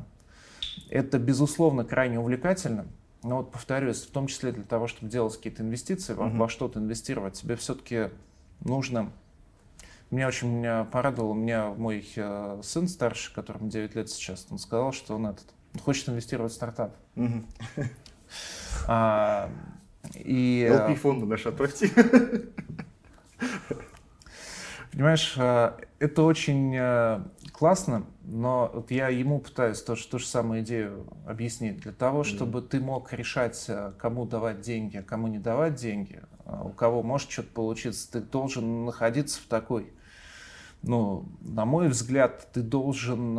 [0.91, 2.87] это, безусловно, крайне увлекательно.
[3.23, 6.33] Но вот повторюсь, в том числе для того, чтобы делать какие-то инвестиции, mm-hmm.
[6.33, 8.09] во, во что-то инвестировать, тебе все-таки
[8.61, 9.13] нужно...
[10.11, 14.59] Меня очень меня порадовал, у меня мой э, сын старший, которому 9 лет сейчас, он
[14.59, 15.45] сказал, что он, этот,
[15.83, 16.97] хочет инвестировать в стартап.
[18.87, 19.51] А,
[20.15, 21.91] И, LP фонду наш отправьте.
[24.93, 27.21] Понимаешь, э, это очень э,
[27.53, 31.81] классно, но вот я ему пытаюсь то, ту же самую идею объяснить.
[31.81, 36.21] Для того, чтобы ты мог решать, э, кому давать деньги, а кому не давать деньги,
[36.49, 39.93] у кого может что-то получиться, ты должен находиться в такой
[40.83, 43.37] ну, на мой взгляд, ты должен,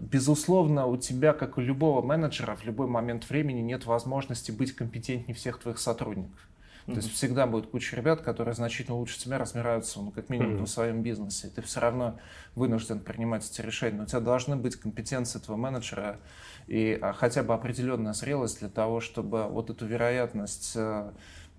[0.00, 5.36] безусловно, у тебя, как у любого менеджера, в любой момент времени нет возможности быть компетентнее
[5.36, 6.50] всех твоих сотрудников.
[6.86, 10.64] То есть всегда будет куча ребят, которые значительно лучше тебя разбираются, ну, как минимум, mm-hmm.
[10.64, 11.46] в своем бизнесе.
[11.46, 12.18] И ты все равно
[12.56, 13.98] вынужден принимать эти решения.
[13.98, 16.18] Но у тебя должны быть компетенции этого менеджера
[16.66, 20.76] и а, хотя бы определенная зрелость для того, чтобы вот эту вероятность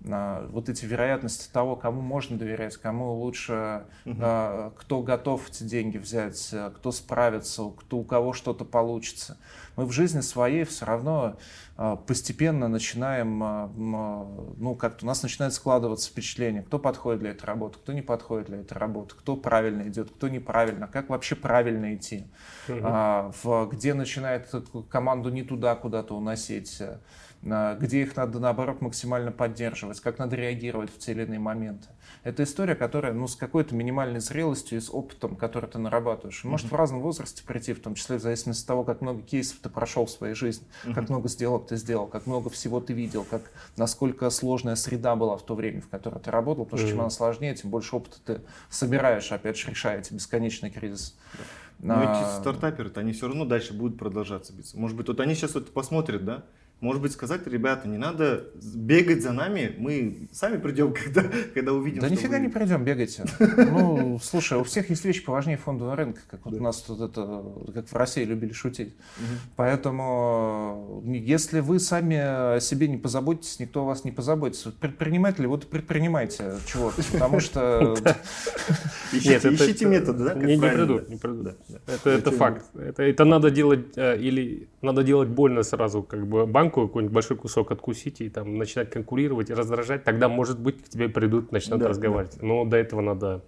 [0.04, 4.16] вот эти вероятности того, кому можно доверять, кому лучше, угу.
[4.76, 9.38] кто готов эти деньги взять, э, кто справится, кто, у кого что-то получится.
[9.76, 11.36] Мы в жизни своей все равно
[11.76, 17.44] а, постепенно начинаем, а, ну, как-то у нас начинает складываться впечатление, кто подходит для этой
[17.46, 21.94] работы, кто не подходит для этой работы, кто правильно идет, кто неправильно, как вообще правильно
[21.94, 22.26] идти,
[22.68, 22.80] угу.
[22.80, 24.50] в, где начинает
[24.90, 26.82] команду не туда куда-то уносить,
[27.42, 31.88] где их надо, наоборот, максимально поддерживать, как надо реагировать в те или иные моменты.
[32.22, 36.44] Это история, которая ну, с какой-то минимальной зрелостью и с опытом, который ты нарабатываешь.
[36.44, 36.70] Может mm-hmm.
[36.70, 39.68] в разном возрасте прийти, в том числе в зависимости от того, как много кейсов ты
[39.68, 40.94] прошел в своей жизни, mm-hmm.
[40.94, 45.36] как много сделок ты сделал, как много всего ты видел, как, насколько сложная среда была
[45.36, 46.64] в то время, в которой ты работал.
[46.64, 46.90] Потому что mm-hmm.
[46.92, 48.40] чем она сложнее, тем больше опыта ты
[48.70, 51.14] собираешь, опять же, решая эти бесконечные кризисы.
[51.80, 52.04] Но а...
[52.04, 54.78] эти стартаперы они все равно дальше будут продолжаться биться.
[54.78, 56.44] Может быть, вот они сейчас вот посмотрят, да,
[56.82, 61.22] может быть, сказать, ребята, не надо бегать за нами, мы сами придем, когда,
[61.54, 62.00] когда увидим.
[62.00, 62.42] Да нифига вы...
[62.42, 63.24] не придем, бегайте.
[63.72, 67.44] Ну, слушай, у всех есть вещи поважнее фондового рынка, как вот у нас тут это,
[67.72, 68.94] как в России любили шутить.
[69.54, 74.72] Поэтому, если вы сами о себе не позаботитесь, никто о вас не позаботится.
[74.72, 77.94] Предприниматели, вот предпринимайте чего-то, потому что...
[79.12, 80.34] Ищите методы, да?
[80.34, 81.54] Не придут, не придут.
[82.04, 82.64] Это факт.
[82.74, 87.36] Это надо делать э, или надо делать больно сразу, как бы банк банку какой-нибудь большой
[87.36, 91.80] кусок откусить и там начинать конкурировать и раздражать, тогда, может быть, к тебе придут, начнут
[91.80, 92.38] да, разговаривать.
[92.38, 92.46] Да.
[92.46, 93.42] Но до этого надо...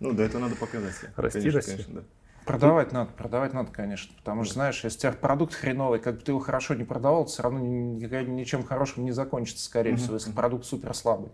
[0.00, 0.94] Ну, до этого надо показать.
[1.16, 1.70] Расти, конечно, расти.
[1.72, 2.02] Конечно, да.
[2.44, 4.14] Продавать надо, продавать надо, конечно.
[4.18, 7.24] Потому что, знаешь, если у тебя продукт хреновый, как бы ты его хорошо не продавал,
[7.24, 11.30] все равно ничем хорошим не закончится, скорее всего, если продукт супер слабый.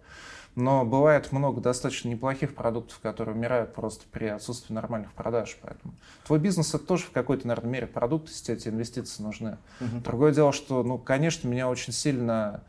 [0.55, 5.57] Но бывает много достаточно неплохих продуктов, которые умирают просто при отсутствии нормальных продаж.
[5.63, 5.95] Поэтому
[6.27, 9.57] твой бизнес это тоже в какой-то, наверное, мере продукт, если эти инвестиции нужны.
[9.81, 10.01] Угу.
[10.05, 12.63] Другое дело, что, ну, конечно, меня очень сильно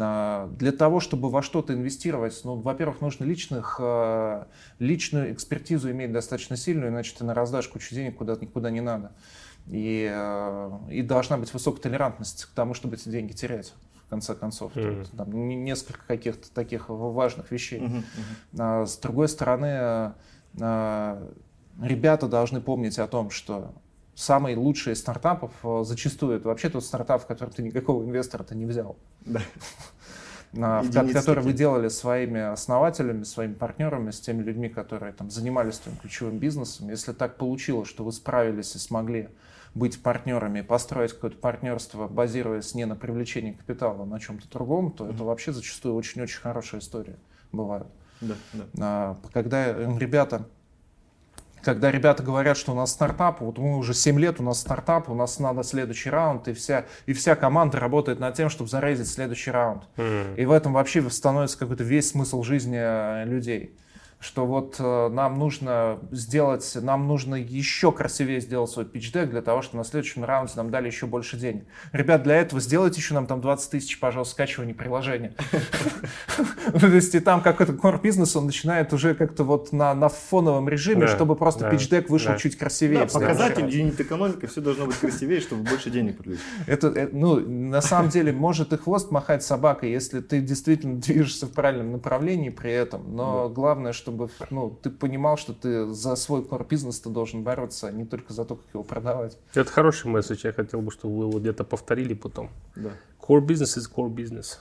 [0.00, 6.12] а, для того, чтобы во что-то инвестировать, ну, во-первых, нужно личных, а, личную экспертизу иметь
[6.12, 9.12] достаточно сильную, иначе ты на раздашь кучу денег куда никуда не надо.
[9.66, 13.74] И, а, и должна быть высокая толерантность к тому, чтобы эти деньги терять
[14.06, 14.74] в конце концов.
[14.74, 15.04] Mm-hmm.
[15.04, 17.80] Тут, там, несколько каких-то таких важных вещей.
[17.80, 18.04] Mm-hmm.
[18.58, 20.14] А, с другой стороны,
[20.60, 21.32] а,
[21.82, 23.74] ребята должны помнить о том, что
[24.14, 28.64] самые лучшие стартапов а, зачастую это вообще тот стартап, в котором ты никакого инвестора-то не
[28.64, 28.96] взял.
[29.24, 29.42] Да.
[31.12, 36.38] который вы делали своими основателями, своими партнерами, с теми людьми, которые там занимались твоим ключевым
[36.38, 36.88] бизнесом.
[36.88, 39.28] Если так получилось, что вы справились и смогли
[39.76, 45.04] быть партнерами, построить какое-то партнерство, базируясь не на привлечении капитала, а на чем-то другом, то
[45.04, 45.14] mm-hmm.
[45.14, 47.16] это вообще зачастую очень-очень хорошая история
[47.52, 47.86] бывает.
[48.22, 48.64] Да, да.
[48.80, 50.48] А, когда ребята
[51.62, 55.10] когда ребята говорят, что у нас стартап, вот мы уже 7 лет, у нас стартап,
[55.10, 59.08] у нас надо следующий раунд, и вся, и вся команда работает над тем, чтобы зарейзить
[59.08, 59.82] следующий раунд.
[59.96, 60.36] Mm-hmm.
[60.36, 63.76] И в этом вообще становится какой-то весь смысл жизни э, людей
[64.18, 69.60] что вот э, нам нужно сделать, нам нужно еще красивее сделать свой pitch для того,
[69.60, 71.64] чтобы на следующем раунде нам дали еще больше денег.
[71.92, 75.34] Ребят, для этого сделайте еще нам там 20 тысяч, пожалуйста, скачивания приложения.
[76.80, 80.68] То есть и там какой-то core бизнес, он начинает уже как-то вот на, на фоновом
[80.68, 83.06] режиме, чтобы просто pitch вышел чуть красивее.
[83.06, 86.40] Показатель, юнит экономика, все должно быть красивее, чтобы больше денег привлечь.
[86.66, 91.46] Это, э, ну, на самом деле, может и хвост махать собакой, если ты действительно движешься
[91.46, 96.14] в правильном направлении при этом, но главное, что чтобы ну, ты понимал, что ты за
[96.14, 99.36] свой core бизнес ты должен бороться, а не только за то, как его продавать.
[99.54, 102.50] Это хороший месседж, я хотел бы, чтобы вы его где-то повторили потом.
[102.76, 102.92] Да.
[103.20, 104.58] Core business is core business.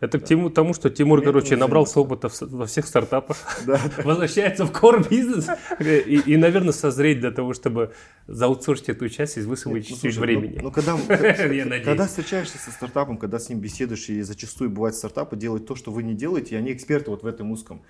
[0.00, 0.24] Это да.
[0.24, 3.36] к тему, тому, что Тимур, короче, набрался опыта во всех стартапах,
[3.66, 3.80] да.
[4.04, 5.48] возвращается в core бизнес
[5.80, 7.92] и, и, наверное, созреть для того, чтобы
[8.28, 10.58] заутсорсить эту часть и высвободить ну, чуть ну, времени.
[10.58, 10.96] Ну, ну когда,
[11.84, 15.90] когда встречаешься со стартапом, когда с ним беседуешь, и зачастую бывает стартапы делают то, что
[15.90, 17.82] вы не делаете, и они эксперты вот в этом узком.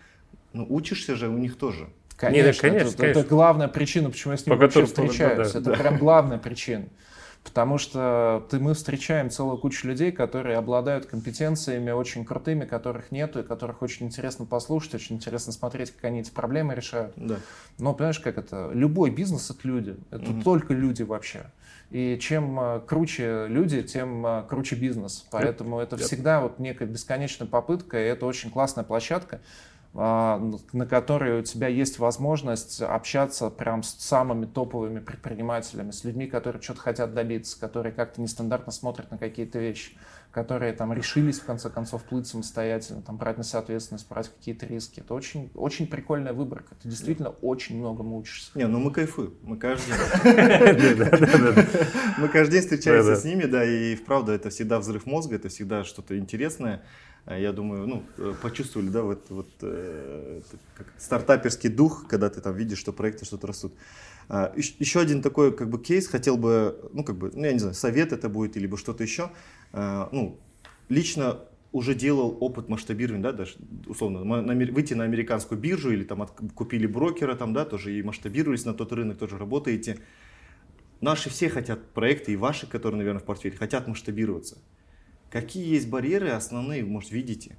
[0.52, 1.88] Ну, учишься же у них тоже.
[2.16, 3.20] Конечно, Нет, конечно, это, конечно.
[3.20, 5.52] это главная причина, почему я с ним По вообще встречаюсь.
[5.52, 5.76] Да, это да.
[5.76, 6.86] прям главная причина.
[7.44, 13.40] Потому что ты, мы встречаем целую кучу людей, которые обладают компетенциями очень крутыми, которых нету,
[13.40, 17.12] и которых очень интересно послушать, очень интересно смотреть, как они эти проблемы решают.
[17.16, 17.36] Да.
[17.78, 18.70] Но понимаешь, как это?
[18.74, 19.96] Любой бизнес— это люди.
[20.10, 20.42] Это угу.
[20.42, 21.46] только люди вообще.
[21.90, 25.24] И чем э, круче люди, тем э, круче бизнес.
[25.30, 29.40] Поэтому это всегда вот некая бесконечная попытка, и это очень классная площадка.
[29.94, 30.38] А,
[30.72, 36.60] на которой у тебя есть возможность общаться прям с самыми топовыми предпринимателями, с людьми, которые
[36.62, 39.96] что-то хотят добиться, которые как-то нестандартно смотрят на какие-то вещи,
[40.30, 44.66] которые там решились в конце концов плыть самостоятельно, там брать на себя ответственность, брать какие-то
[44.66, 45.00] риски.
[45.00, 46.74] Это очень, очень прикольная выборка.
[46.82, 48.50] Ты действительно очень много учишься.
[48.54, 49.34] Не, ну мы кайфуем.
[49.42, 50.98] Мы каждый день.
[52.18, 55.84] Мы каждый день встречаемся с ними, да, и вправду это всегда взрыв мозга, это всегда
[55.84, 56.82] что-то интересное.
[57.30, 60.40] А я думаю, ну, э, почувствовали, да, вот, вот э,
[60.74, 63.74] как стартаперский дух, когда ты там видишь, что проекты что-то растут.
[64.30, 67.58] А, еще один такой, как бы, кейс хотел бы, ну, как бы, ну, я не
[67.58, 69.30] знаю, совет это будет, или что-то еще.
[69.74, 70.40] А, ну,
[70.88, 73.56] лично уже делал опыт масштабирования, да, даже
[73.86, 74.22] условно,
[74.72, 78.72] выйти на американскую биржу или там от, купили брокера, там, да, тоже и масштабировались на
[78.72, 79.98] тот рынок, тоже работаете.
[81.02, 84.56] Наши все хотят проекты, и ваши, которые, наверное, в портфеле, хотят масштабироваться.
[85.30, 87.56] Какие есть барьеры основные, может, видите?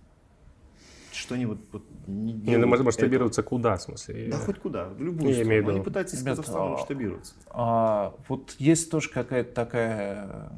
[1.11, 2.79] Что-нибудь вот, не ну, делают.
[2.79, 3.49] Не, масштабироваться это...
[3.49, 4.29] куда, в смысле?
[4.29, 5.69] Да хоть куда, в любую я сторону.
[5.69, 7.33] Они пытаются из Казахстана а, масштабироваться.
[7.49, 10.51] А, вот есть тоже какая-то такая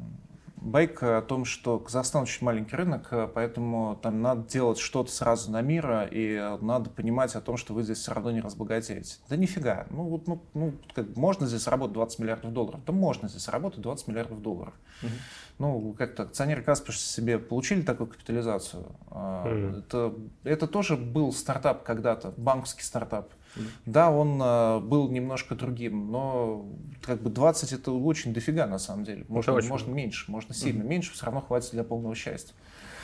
[0.56, 5.60] байка о том, что Казахстан очень маленький рынок, поэтому там надо делать что-то сразу на
[5.60, 9.16] мира, и надо понимать о том, что вы здесь все равно не разбогатеете.
[9.28, 9.86] Да нифига.
[9.90, 12.80] Ну, вот, ну, ну как, можно здесь работать 20 миллиардов долларов?
[12.86, 14.74] Да можно здесь работать 20 миллиардов долларов.
[15.02, 15.10] Угу
[15.58, 18.86] ну, как-то акционеры Каспер себе получили такую капитализацию.
[19.10, 19.78] Mm-hmm.
[19.78, 23.30] Это, это тоже был стартап когда-то, банковский стартап.
[23.30, 23.68] Mm-hmm.
[23.86, 26.66] Да, он а, был немножко другим, но
[27.02, 29.24] как бы 20 это очень дофига на самом деле.
[29.28, 30.88] Можно, можно меньше, можно сильно mm-hmm.
[30.88, 32.54] меньше, все равно хватит для полного счастья.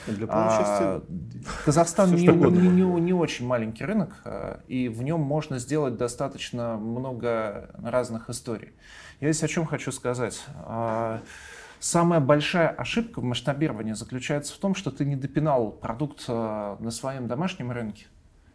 [0.06, 1.02] Для полного счастья.
[1.64, 6.76] Казахстан не, не, не, не очень маленький рынок, а, и в нем можно сделать достаточно
[6.76, 8.72] много разных историй.
[9.20, 10.44] Я здесь о чем хочу сказать.
[11.80, 16.90] Самая большая ошибка в масштабировании заключается в том, что ты не допилил продукт э, на
[16.90, 18.06] своем домашнем рынке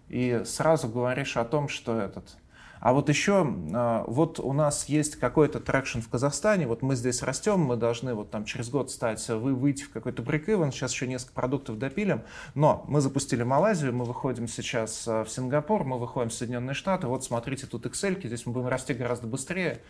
[0.09, 2.37] и сразу говоришь о том, что этот.
[2.83, 7.23] А вот еще, э, вот у нас есть какой-то traction в Казахстане, вот мы здесь
[7.23, 11.07] растем, мы должны вот там через год стать, вы выйти в какой-то break-even, сейчас еще
[11.07, 12.23] несколько продуктов допилим,
[12.55, 17.07] но мы запустили Малайзию, мы выходим сейчас э, в Сингапур, мы выходим в Соединенные Штаты,
[17.07, 19.81] вот смотрите, тут Excel, здесь мы будем расти гораздо быстрее,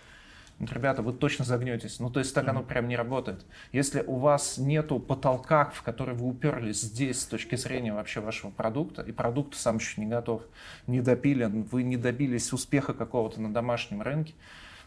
[0.60, 1.99] ребята, вы точно загнетесь.
[1.99, 3.45] Ну, то есть так оно прям не работает.
[3.72, 8.51] Если у вас нету потолка, в который вы уперлись здесь с точки зрения вообще вашего
[8.51, 10.43] продукта, и продукт сам еще не готов,
[10.88, 14.34] не допилен, вы не добились успеха какого-то на домашнем рынке,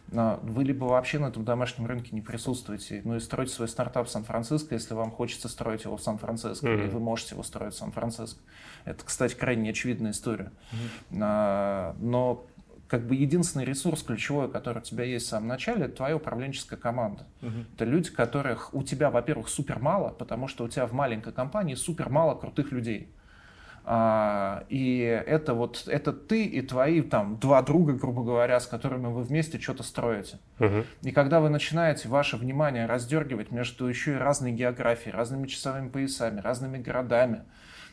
[0.09, 4.11] вы либо вообще на этом домашнем рынке не присутствуете, ну и строите свой стартап в
[4.11, 6.87] Сан-Франциско, если вам хочется строить его в Сан-Франциско, mm-hmm.
[6.87, 8.39] и вы можете его строить в Сан-Франциско.
[8.85, 10.53] Это, кстати, крайне очевидная история.
[11.11, 11.97] Mm-hmm.
[11.99, 12.47] Но
[12.89, 16.78] как бы единственный ресурс ключевой, который у тебя есть в самом начале, это твоя управленческая
[16.78, 17.26] команда.
[17.43, 17.51] Угу.
[17.74, 21.74] Это люди, которых у тебя, во-первых, супер мало, потому что у тебя в маленькой компании
[21.74, 23.12] супер мало крутых людей.
[23.89, 29.07] А, и это вот это ты и твои там два друга, грубо говоря, с которыми
[29.07, 30.39] вы вместе что-то строите.
[30.59, 30.84] Угу.
[31.03, 36.41] И когда вы начинаете ваше внимание раздергивать между еще и разной географией, разными часовыми поясами,
[36.41, 37.45] разными городами,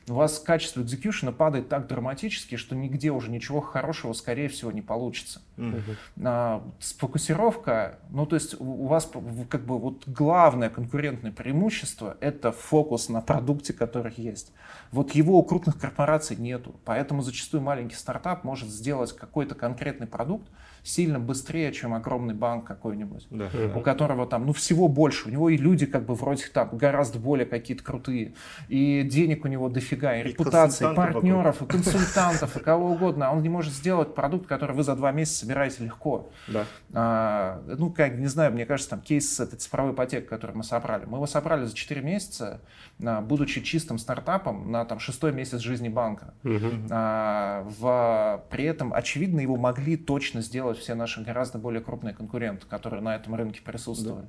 [0.09, 4.81] у вас качество экзекьюшена падает так драматически, что нигде уже ничего хорошего, скорее всего, не
[4.81, 5.41] получится.
[5.57, 5.95] Mm-hmm.
[6.25, 9.09] А, сфокусировка, ну то есть у вас
[9.49, 14.51] как бы вот главное конкурентное преимущество— это фокус на продукте, который есть.
[14.91, 20.49] Вот его у крупных корпораций нету, поэтому зачастую маленький стартап может сделать какой-то конкретный продукт,
[20.83, 23.49] сильно быстрее, чем огромный банк какой-нибудь, да.
[23.73, 25.29] у которого там, ну, всего больше.
[25.29, 28.33] У него и люди как бы вроде там гораздо более какие-то крутые,
[28.67, 31.81] и денег у него дофига, и, и репутации, и партнеров, вокруг.
[31.81, 33.29] и консультантов, и кого угодно.
[33.29, 36.29] А он не может сделать продукт, который вы за два месяца собираете легко.
[36.47, 36.65] Да.
[36.93, 41.05] А, ну, как, не знаю, мне кажется, там кейс это цифровой ипотек, который мы собрали.
[41.05, 42.61] Мы его собрали за 4 месяца,
[43.03, 46.33] а, будучи чистым стартапом на там шестой месяц жизни банка.
[46.43, 46.87] Угу.
[46.89, 52.13] А, в, при этом, очевидно, его могли точно сделать делать все наши гораздо более крупные
[52.13, 54.25] конкуренты, которые на этом рынке присутствовали.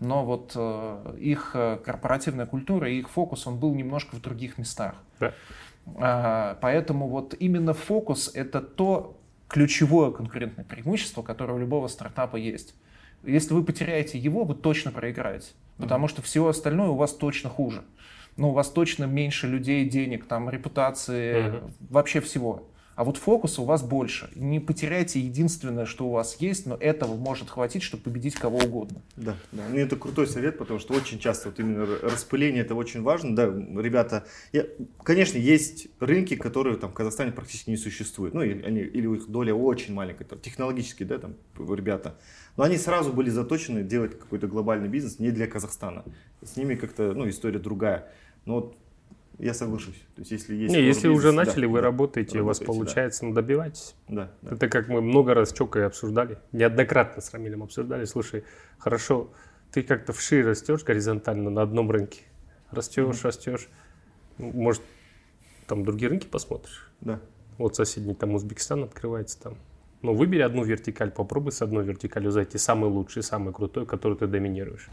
[0.00, 0.06] Да.
[0.06, 4.58] Но вот э, их э, корпоративная культура и их фокус, он был немножко в других
[4.58, 4.94] местах.
[5.20, 5.32] Да.
[5.96, 9.18] А, поэтому вот именно фокус— это то
[9.48, 12.74] ключевое конкурентное преимущество, которое у любого стартапа есть.
[13.24, 15.46] Если вы потеряете его, вы точно проиграете,
[15.78, 17.82] потому что все остальное у вас точно хуже.
[18.36, 21.72] Ну, у вас точно меньше людей, денег, там, репутации, mm-hmm.
[21.90, 22.68] вообще всего.
[22.98, 24.28] А вот фокуса у вас больше.
[24.34, 29.02] Не потеряйте единственное, что у вас есть, но этого может хватить, чтобы победить кого угодно.
[29.14, 29.62] Да, да.
[29.70, 33.36] Ну, это крутой совет, потому что очень часто вот именно распыление это очень важно.
[33.36, 34.66] Да, ребята, я,
[35.04, 38.34] конечно, есть рынки, которые там в Казахстане практически не существуют.
[38.34, 42.18] Ну, или, они, или их доля очень маленькая, там, технологически, да, там ребята.
[42.56, 46.04] Но они сразу были заточены делать какой-то глобальный бизнес не для Казахстана.
[46.42, 48.10] С ними как-то, ну, история другая.
[48.44, 48.76] Но вот
[49.38, 49.94] я соглашусь.
[50.16, 52.58] То есть, если есть Не, если бизнес, уже начали, да, вы да, работаете, у вас
[52.58, 53.26] получается, да.
[53.28, 53.94] ну добивайтесь.
[54.08, 54.54] Да, да.
[54.54, 58.04] Это как мы много раз Чокой обсуждали, неоднократно с Рамилем обсуждали.
[58.04, 58.44] Слушай,
[58.78, 59.30] хорошо,
[59.72, 62.22] ты как-то вши растешь горизонтально на одном рынке.
[62.70, 63.24] Растешь, mm-hmm.
[63.24, 63.68] растешь.
[64.38, 64.82] Может,
[65.66, 66.90] там другие рынки посмотришь?
[67.00, 67.20] Да.
[67.58, 69.56] Вот соседний там Узбекистан открывается там.
[70.02, 74.26] Ну, выбери одну вертикаль, попробуй с одной вертикалью зайти, самый лучший, самый крутой, который ты
[74.28, 74.88] доминируешь.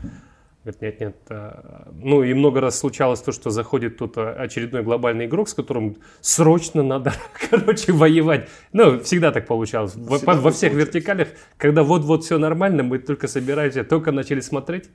[0.66, 1.16] Говорит, нет, нет.
[1.30, 5.98] А, ну и много раз случалось то, что заходит тут очередной глобальный игрок, с которым
[6.22, 7.14] срочно надо,
[7.52, 8.50] короче, воевать.
[8.74, 9.92] Ну, всегда так получалось.
[9.92, 14.90] Всегда во, во всех вертикалях, когда вот-вот все нормально, мы только собираемся, только начали смотреть.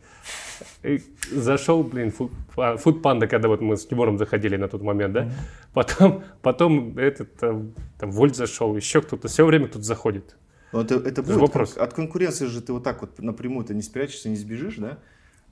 [0.83, 5.31] И зашел, блин, фуд, панда, когда вот мы с Тимуром заходили на тот момент, да.
[5.73, 9.29] Потом, потом этот, там, Вольт зашел, еще кто-то.
[9.29, 10.37] Все время тут заходит.
[10.73, 11.77] Но это, это будет вопрос.
[11.77, 14.99] От конкуренции же ты вот так вот напрямую ты не спрячешься, не сбежишь, да?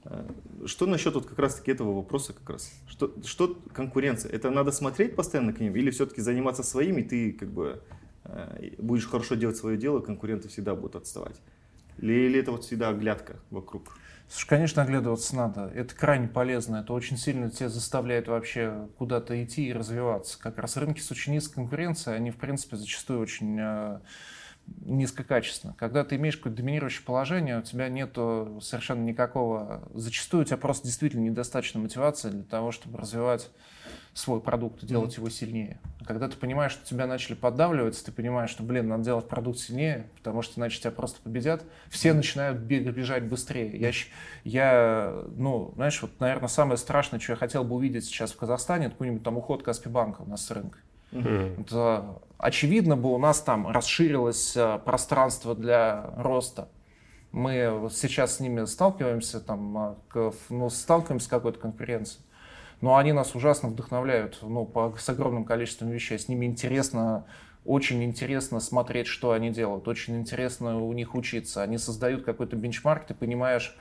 [0.04, 0.28] Э,
[0.66, 2.72] что насчет вот как раз-таки этого вопроса как раз?
[2.86, 4.30] Что, что конкуренция?
[4.32, 7.82] Это надо смотреть постоянно к ним или все-таки заниматься своими, ты как бы
[8.24, 11.40] э, будешь хорошо делать свое дело, конкуренты всегда будут отставать?
[11.98, 13.98] Или, или это вот всегда оглядка вокруг?
[14.30, 15.72] Слушай, конечно, оглядываться надо.
[15.74, 16.76] Это крайне полезно.
[16.76, 20.38] Это очень сильно тебя заставляет вообще куда-то идти и развиваться.
[20.38, 24.00] Как раз рынки с очень низкой конкуренцией, они, в принципе, зачастую очень э,
[24.80, 25.74] низкокачественно.
[25.78, 29.88] Когда ты имеешь какое-то доминирующее положение, у тебя нет совершенно никакого...
[29.94, 33.50] Зачастую у тебя просто действительно недостаточно мотивации для того, чтобы развивать
[34.14, 35.18] свой продукт и делать mm-hmm.
[35.18, 35.80] его сильнее.
[36.00, 39.58] А когда ты понимаешь, что тебя начали поддавливать, ты понимаешь, что, блин, надо делать продукт
[39.58, 43.78] сильнее, потому что иначе тебя просто победят, все начинают бежать быстрее.
[43.78, 43.92] Я,
[44.42, 48.86] я, ну, знаешь, вот, наверное, самое страшное, что я хотел бы увидеть сейчас в Казахстане,
[48.86, 50.78] это какой-нибудь там уход Каспибанка у нас с рынка.
[51.12, 51.60] Mm-hmm.
[51.62, 56.68] Это, очевидно бы у нас там расширилось э, пространство для роста.
[57.32, 62.24] Мы сейчас с ними сталкиваемся, там, э, ну, сталкиваемся с какой-то конкуренцией.
[62.80, 66.18] Но они нас ужасно вдохновляют ну, по, с огромным количеством вещей.
[66.18, 67.26] С ними интересно,
[67.64, 69.88] очень интересно смотреть, что они делают.
[69.88, 71.62] Очень интересно у них учиться.
[71.62, 73.76] Они создают какой-то бенчмарк, ты понимаешь,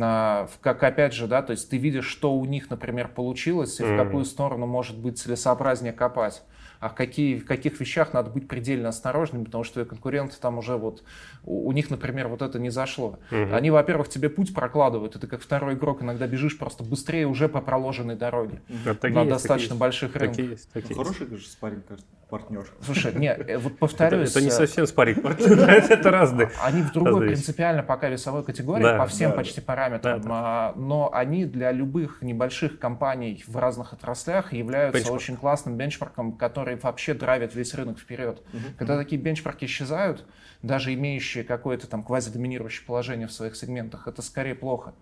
[0.00, 3.82] а, как опять же, да, то есть ты видишь, что у них, например, получилось и
[3.82, 3.94] mm-hmm.
[3.94, 6.42] в какую сторону может быть целесообразнее копать
[6.80, 11.02] а какие, в каких вещах надо быть предельно осторожным, потому что конкуренты там уже вот,
[11.44, 13.18] у, у них, например, вот это не зашло.
[13.30, 13.54] Угу.
[13.54, 17.48] Они, во-первых, тебе путь прокладывают, и ты как второй игрок иногда бежишь просто быстрее уже
[17.48, 20.36] по проложенной дороге да, на есть, достаточно больших рынках.
[20.36, 21.84] Такие есть, такие Хороший, конечно, спарринг
[22.28, 22.66] партнер.
[22.82, 24.30] Слушай, не, э, вот повторюсь.
[24.30, 26.50] Это, это не э, совсем спарринг партнер, это разные.
[26.62, 31.72] Они в другой принципиально пока весовой категории, по всем почти параметрам, а, но они для
[31.72, 37.98] любых небольших компаний в разных отраслях являются очень классным бенчмарком, который вообще драйвит весь рынок
[37.98, 38.42] вперед.
[38.78, 40.24] Когда такие бенчмарки исчезают,
[40.62, 44.94] даже имеющие какое-то там квазидоминирующее положение в своих сегментах, это скорее плохо.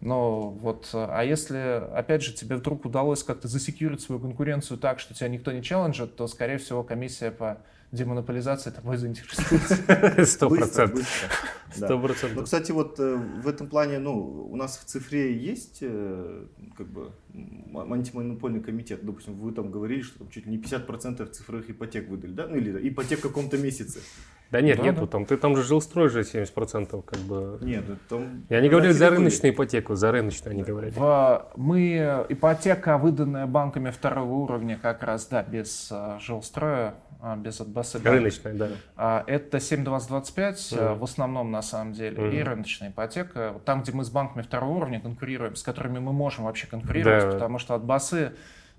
[0.00, 5.14] Но вот, а если, опять же, тебе вдруг удалось как-то засекьюрить свою конкуренцию так, что
[5.14, 7.58] тебя никто не челленджит, то, скорее всего, комиссия по
[7.94, 10.24] демонополизации тобой заинтересуется.
[10.26, 11.06] Сто процентов.
[11.74, 12.36] Сто процентов.
[12.36, 16.88] Ну, кстати, вот э, в этом плане, ну, у нас в цифре есть э, как
[16.88, 17.12] бы
[17.74, 19.04] антимонопольный комитет.
[19.04, 22.46] Допустим, вы там говорили, что там чуть ли не 50% цифровых ипотек выдали, да?
[22.46, 24.00] Ну, или ипотек в каком-то месяце.
[24.54, 25.06] Да нет, да, нету да.
[25.08, 25.26] там.
[25.26, 27.58] Ты там же жил строй же 70% как бы.
[27.60, 28.44] Нет, там...
[28.48, 30.92] Я не говорил за рыночную ипотеку, за рыночную они говорили.
[30.94, 37.60] В, мы, ипотека, выданная банками второго уровня, как раз, да, без uh, жилстроя, uh, без
[37.60, 37.98] отбасы.
[38.04, 38.68] Рыночная, да.
[38.96, 40.98] Uh, это 7,2025 mm.
[40.98, 42.38] в основном на самом деле, mm.
[42.38, 43.60] и рыночная ипотека.
[43.64, 47.32] Там, где мы с банками второго уровня конкурируем, с которыми мы можем вообще конкурировать, да.
[47.32, 48.32] потому что отбасы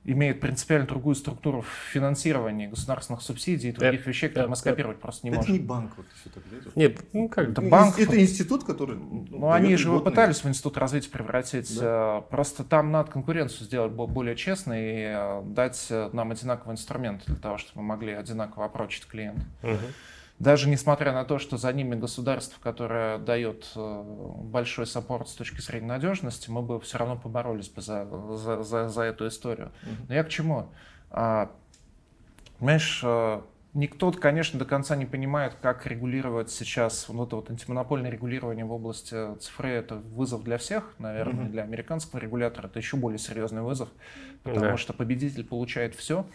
[0.06, 4.98] имеет принципиально другую структуру финансирования государственных субсидий и других это, вещей, которые это, мы скопировать
[4.98, 5.54] это, просто не это можем.
[5.56, 6.72] Это не банк, вот все так, да?
[6.76, 8.00] Нет, ну как это банк.
[8.00, 8.98] Это институт, который.
[8.98, 11.76] Ну, они же его пытались в институт развития превратить.
[11.80, 12.20] Да.
[12.20, 17.24] Э, просто там надо конкуренцию сделать более честной и э, дать э, нам одинаковый инструмент
[17.26, 19.46] для того, чтобы мы могли одинаково опрочить клиента.
[19.64, 19.80] Угу
[20.40, 24.04] даже несмотря на то, что за ними государство, которое дает э,
[24.42, 28.06] большой саппорт с точки зрения надежности, мы бы все равно поборолись бы за,
[28.36, 29.72] за, за, за эту историю.
[30.10, 30.68] Но я к чему?
[31.10, 31.52] А,
[32.60, 33.42] понимаешь, э,
[33.76, 38.74] никто, конечно, до конца не понимает, как регулировать сейчас вот это вот антимонопольное регулирование в
[38.74, 39.70] области цифры.
[39.70, 41.52] Это вызов для всех, наверное, mm-hmm.
[41.52, 43.88] для американского регулятора это еще более серьезный вызов,
[44.44, 44.78] потому да.
[44.78, 46.26] что победитель получает все,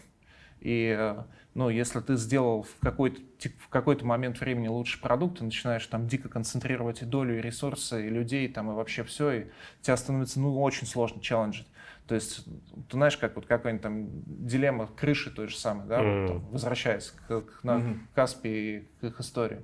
[0.61, 1.23] И э,
[1.55, 3.21] ну, если ты сделал в какой-то,
[3.59, 8.07] в какой-то момент времени лучший продукт, ты начинаешь там дико концентрировать и долю, и ресурсы,
[8.07, 9.47] и людей, там, и вообще все, и
[9.81, 11.67] тебя становится, ну, очень сложно челленджить.
[12.07, 12.45] То есть,
[12.89, 16.21] ты знаешь, как вот какая-нибудь там дилемма крыши той же самой, да, mm-hmm.
[16.21, 17.99] вот, там, возвращаясь к, к, на, mm-hmm.
[18.13, 19.63] к Каспи и к их истории.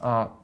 [0.00, 0.36] А,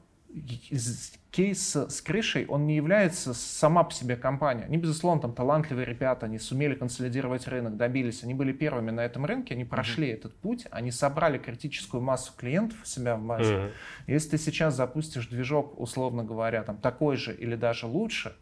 [1.31, 4.63] кейс с крышей, он не является сама по себе компания.
[4.65, 9.25] Они, безусловно, там талантливые ребята, они сумели консолидировать рынок, добились, они были первыми на этом
[9.25, 10.13] рынке, они прошли mm-hmm.
[10.13, 13.53] этот путь, они собрали критическую массу клиентов у себя в базе.
[13.53, 13.71] Mm-hmm.
[14.07, 18.35] Если ты сейчас запустишь движок, условно говоря, там такой же или даже лучше,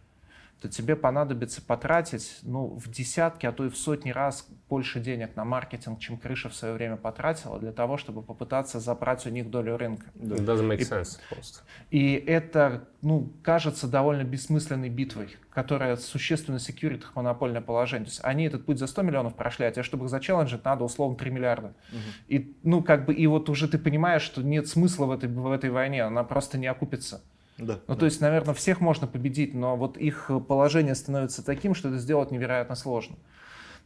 [0.61, 5.35] то тебе понадобится потратить ну, в десятки, а то и в сотни раз больше денег
[5.35, 9.49] на маркетинг, чем крыша в свое время потратила, для того, чтобы попытаться забрать у них
[9.49, 10.07] долю рынка.
[10.15, 11.59] It doesn't make sense просто.
[11.91, 18.05] И это, ну, кажется довольно бессмысленной битвой, которая существенно секьюрит их монопольное положение.
[18.05, 20.83] То есть они этот путь за 100 миллионов прошли, а тебе, чтобы их зачелленджить, надо
[20.83, 21.67] условно 3 миллиарда.
[21.67, 21.99] Угу.
[22.29, 25.51] И, ну, как бы, и вот уже ты понимаешь, что нет смысла в этой, в
[25.51, 27.21] этой войне, она просто не окупится.
[27.57, 27.95] Да, ну, да.
[27.95, 32.31] то есть, наверное, всех можно победить, но вот их положение становится таким, что это сделать
[32.31, 33.15] невероятно сложно.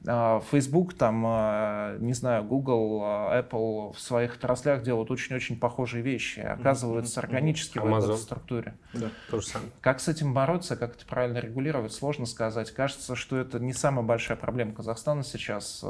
[0.07, 6.01] А, Facebook, там, а, не знаю, Google, а, Apple в своих отраслях делают очень-очень похожие
[6.01, 7.99] вещи, оказываются органически Amazon.
[7.99, 8.73] в этой структуре.
[8.93, 9.71] Да, то же самое.
[9.81, 12.71] Как с этим бороться, как это правильно регулировать, сложно сказать.
[12.71, 15.83] Кажется, что это не самая большая проблема Казахстана сейчас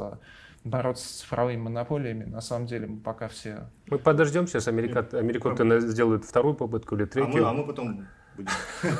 [0.64, 2.24] бороться с цифровыми монополиями.
[2.24, 3.70] На самом деле мы пока все...
[3.86, 7.46] Мы подождем сейчас, Америка, Американцы сделают вторую попытку или третью.
[7.46, 8.08] А мы, а мы потом будем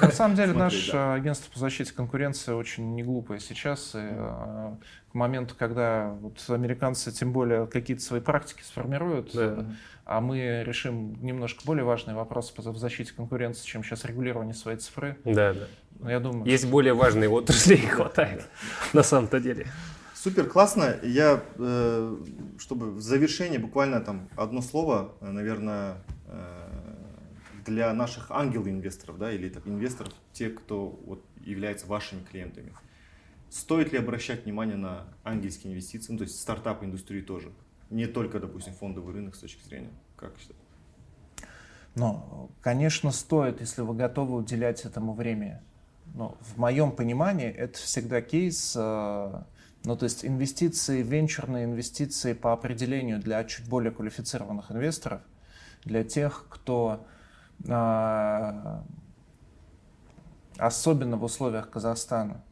[0.00, 3.94] На самом деле наше агентство по защите конкуренции очень неглупое сейчас.
[3.94, 4.74] И э,
[5.10, 9.66] к моменту, когда вот американцы тем более какие-то свои практики сформируют, да.
[10.04, 15.16] а мы решим немножко более важные вопросы в защите конкуренции, чем сейчас регулирование своей цифры.
[15.24, 16.10] Да, да.
[16.10, 16.72] Я думаю, Есть что...
[16.72, 18.46] более важные отрасли, хватает
[18.92, 19.66] на самом-то деле.
[20.22, 20.98] Супер, классно.
[21.02, 22.16] Я, э,
[22.58, 26.68] чтобы в завершение буквально там одно слово, э, наверное, э,
[27.64, 32.74] для наших ангел-инвесторов, да, или так, инвесторов, те, кто вот, являются вашими клиентами.
[33.48, 37.50] Стоит ли обращать внимание на ангельские инвестиции, ну, то есть стартап-индустрию тоже?
[37.88, 40.62] Не только, допустим, фондовый рынок с точки зрения, как считаете?
[41.94, 45.62] Ну, конечно, стоит, если вы готовы уделять этому время.
[46.12, 48.76] Но в моем понимании это всегда кейс
[49.84, 55.22] ну, то есть инвестиции, венчурные инвестиции по определению для чуть более квалифицированных инвесторов,
[55.84, 57.06] для тех, кто
[57.68, 58.84] а,
[60.58, 62.42] особенно в условиях Казахстана,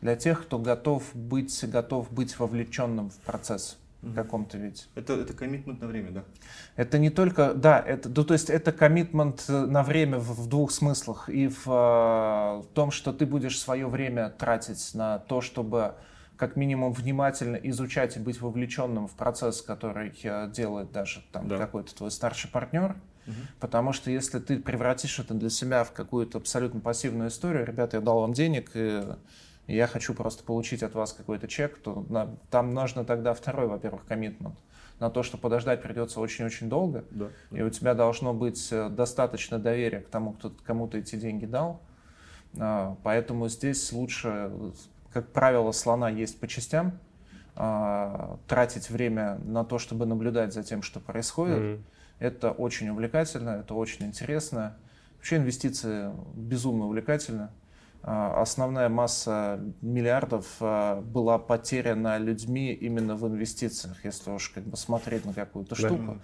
[0.00, 4.82] для тех, кто готов быть, готов быть вовлеченным в процесс в каком-то виде.
[4.94, 6.24] Это, это коммитмент на время, да?
[6.76, 10.70] Это не только, да, это, ну, то есть это коммитмент на время в, в двух
[10.70, 11.28] смыслах.
[11.28, 15.94] И в, в том, что ты будешь свое время тратить на то, чтобы
[16.36, 21.58] как минимум внимательно изучать и быть вовлеченным в процесс, который э, делает даже там да.
[21.58, 22.96] какой-то твой старший партнер.
[23.26, 23.34] Угу.
[23.60, 28.00] Потому что если ты превратишь это для себя в какую-то абсолютно пассивную историю, ребята, я
[28.02, 29.02] дал вам денег, и
[29.66, 34.04] я хочу просто получить от вас какой-то чек, то на, там нужно тогда второй, во-первых,
[34.04, 34.56] коммитмент
[35.00, 39.58] на то, что подождать придется очень-очень долго, да, и у тебя должно быть э, достаточно
[39.58, 41.82] доверия к тому, кто кому ты эти деньги дал.
[42.58, 44.50] А, поэтому здесь лучше
[45.16, 46.98] как правило, слона есть по частям.
[47.54, 51.80] А, тратить время на то, чтобы наблюдать за тем, что происходит, mm-hmm.
[52.18, 54.76] это очень увлекательно, это очень интересно.
[55.16, 57.48] Вообще инвестиции безумно увлекательны.
[58.02, 64.76] А, основная масса миллиардов а, была потеряна людьми именно в инвестициях, если уж как бы
[64.76, 66.20] смотреть на какую-то штуку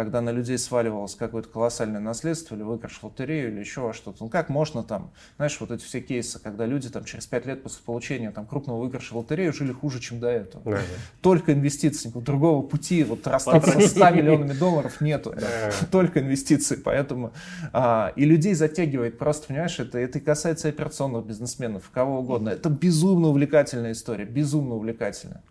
[0.00, 4.24] когда на людей сваливалось какое-то колоссальное наследство или выигрыш в лотерею или еще что-то.
[4.24, 7.62] Ну как можно там, знаешь, вот эти все кейсы, когда люди там через пять лет
[7.62, 10.64] после получения там крупного выигрыша лотерею жили хуже, чем до этого.
[10.64, 10.82] Да, да.
[11.20, 15.34] Только инвестиции, другого пути, вот расстаться с 100 миллионами долларов нету.
[15.38, 15.70] Да.
[15.90, 17.32] Только инвестиции, поэтому
[17.74, 22.48] а, и людей затягивает просто, понимаешь, это, это касается операционных бизнесменов, кого угодно.
[22.48, 25.42] Это безумно увлекательная история, безумно увлекательная.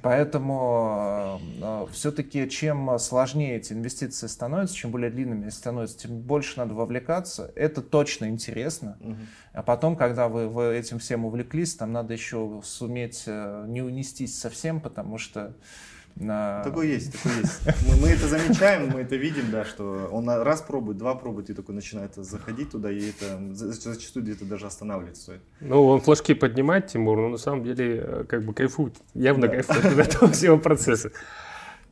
[0.00, 6.58] Поэтому а, а, все-таки чем сложнее эти инвестиции становятся, чем более длинными становятся, тем больше
[6.58, 7.52] надо вовлекаться.
[7.56, 8.96] Это точно интересно.
[9.00, 9.16] Угу.
[9.54, 14.38] А потом, когда вы, вы этим всем увлеклись, там надо еще суметь э, не унестись
[14.38, 15.54] совсем, потому что
[16.16, 16.62] на...
[16.62, 17.60] Такое есть, такое есть.
[17.88, 21.54] Мы, мы это замечаем, мы это видим, да, что он раз пробует, два пробует, и
[21.54, 25.40] такой начинает заходить туда, и это зачастую где-то даже останавливается стоит.
[25.60, 29.54] Ну, он флажки поднимает, Тимур, но на самом деле э, как бы кайфует, явно да.
[29.54, 31.12] кайфует от этого всего процесса.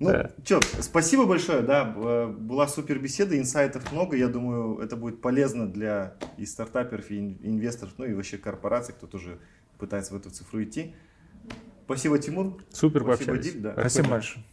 [0.00, 0.30] Ну, да.
[0.42, 6.16] что, спасибо большое, да, была супер беседа, инсайтов много, я думаю, это будет полезно для
[6.38, 9.38] и стартаперов, и инвесторов, ну и вообще корпораций, кто тоже
[9.78, 10.94] пытается в эту цифру идти.
[11.84, 12.62] Спасибо, Тимур.
[12.70, 13.60] Супер, спасибо, Дип.
[13.60, 13.72] Да.
[13.72, 14.44] Спасибо большое.